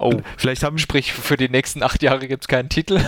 [0.01, 2.99] oh, Vielleicht haben sprich, für die nächsten acht Jahre gibt es keinen Titel.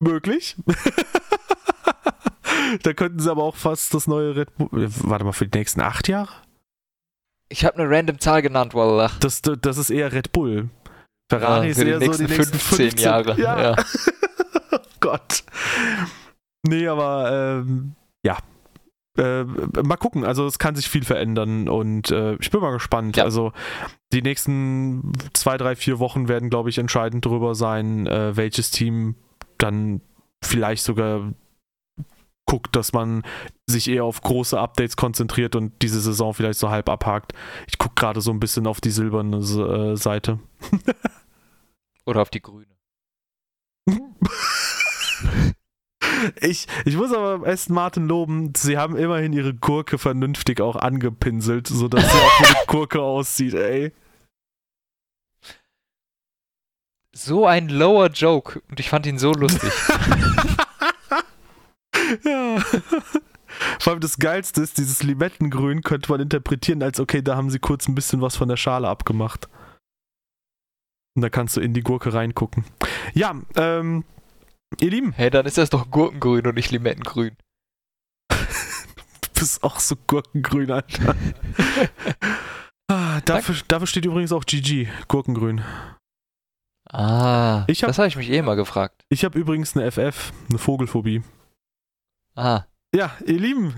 [0.00, 0.56] möglich.
[2.82, 4.84] da könnten sie aber auch fast das neue Red Bull.
[4.84, 6.32] äh, Warte mal, für die nächsten acht Jahre?
[7.48, 9.10] Ich habe eine random Zahl genannt, Wallah.
[9.20, 10.70] Das, das ist eher Red Bull.
[11.30, 13.62] Ferrari Ja, ist für die eher so nächsten die nächsten 15 15 Jahre, Ja.
[13.62, 13.76] ja.
[14.72, 15.44] oh Gott.
[16.66, 18.38] Nee, aber ähm, ja.
[19.16, 23.16] Äh, mal gucken, also es kann sich viel verändern und äh, ich bin mal gespannt.
[23.16, 23.24] Ja.
[23.24, 23.52] Also
[24.12, 29.14] die nächsten zwei, drei, vier Wochen werden, glaube ich, entscheidend darüber sein, äh, welches Team
[29.58, 30.00] dann
[30.42, 31.32] vielleicht sogar
[32.46, 33.22] guckt, dass man
[33.66, 37.32] sich eher auf große Updates konzentriert und diese Saison vielleicht so halb abhakt.
[37.66, 40.40] Ich gucke gerade so ein bisschen auf die silberne äh, Seite.
[42.04, 42.66] Oder auf die grüne.
[46.40, 51.66] Ich, ich muss aber Aston Martin loben, sie haben immerhin ihre Gurke vernünftig auch angepinselt,
[51.66, 53.92] sodass sie auch wie eine Gurke aussieht, ey.
[57.12, 59.72] So ein lower Joke und ich fand ihn so lustig.
[62.24, 62.58] ja.
[63.78, 67.60] Vor allem das Geilste ist, dieses Limettengrün könnte man interpretieren als, okay, da haben sie
[67.60, 69.48] kurz ein bisschen was von der Schale abgemacht.
[71.14, 72.64] Und da kannst du in die Gurke reingucken.
[73.12, 74.04] Ja, ähm,
[74.80, 77.36] ihr Lieben, hey, dann ist das doch Gurkengrün und nicht Limettengrün.
[78.30, 81.14] du bist auch so gurkengrün, Alter.
[82.88, 85.62] ah, dafür, dafür steht übrigens auch GG, Gurkengrün.
[86.90, 89.02] Ah, hab- das habe ich mich eh mal gefragt.
[89.08, 91.22] Ich habe übrigens eine FF, eine Vogelphobie.
[92.36, 92.64] Ah,
[92.94, 93.74] Ja, ihr Lieben.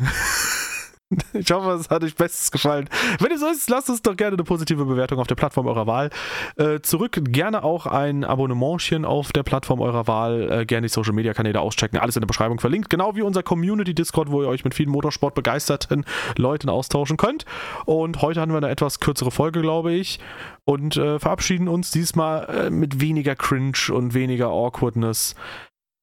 [1.33, 2.89] Ich hoffe, es hat euch bestens gefallen.
[3.21, 5.87] Wenn ihr so ist, lasst uns doch gerne eine positive Bewertung auf der Plattform eurer
[5.87, 6.11] Wahl.
[6.57, 10.51] Äh, zurück gerne auch ein Abonnementchen auf der Plattform eurer Wahl.
[10.51, 11.99] Äh, gerne die Social Media Kanäle auschecken.
[11.99, 12.91] Alles in der Beschreibung verlinkt.
[12.91, 16.05] Genau wie unser Community Discord, wo ihr euch mit vielen Motorsport begeisterten
[16.37, 17.45] Leuten austauschen könnt.
[17.85, 20.19] Und heute haben wir eine etwas kürzere Folge, glaube ich.
[20.65, 25.37] Und äh, verabschieden uns diesmal äh, mit weniger Cringe und weniger Awkwardness.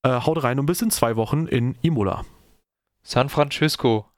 [0.04, 2.24] Äh, haut rein und bis in zwei Wochen in Imola.
[3.06, 4.13] San Francisco.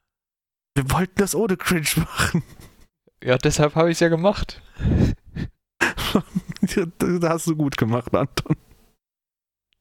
[0.76, 2.44] Wir wollten das ohne Cringe machen.
[3.24, 4.62] Ja, deshalb habe ich es ja gemacht.
[7.00, 8.58] da hast du gut gemacht, Anton.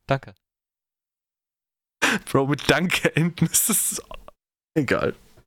[0.06, 0.34] Danke.
[2.30, 4.02] Bro, mit Danke enden ist das
[4.74, 5.14] egal.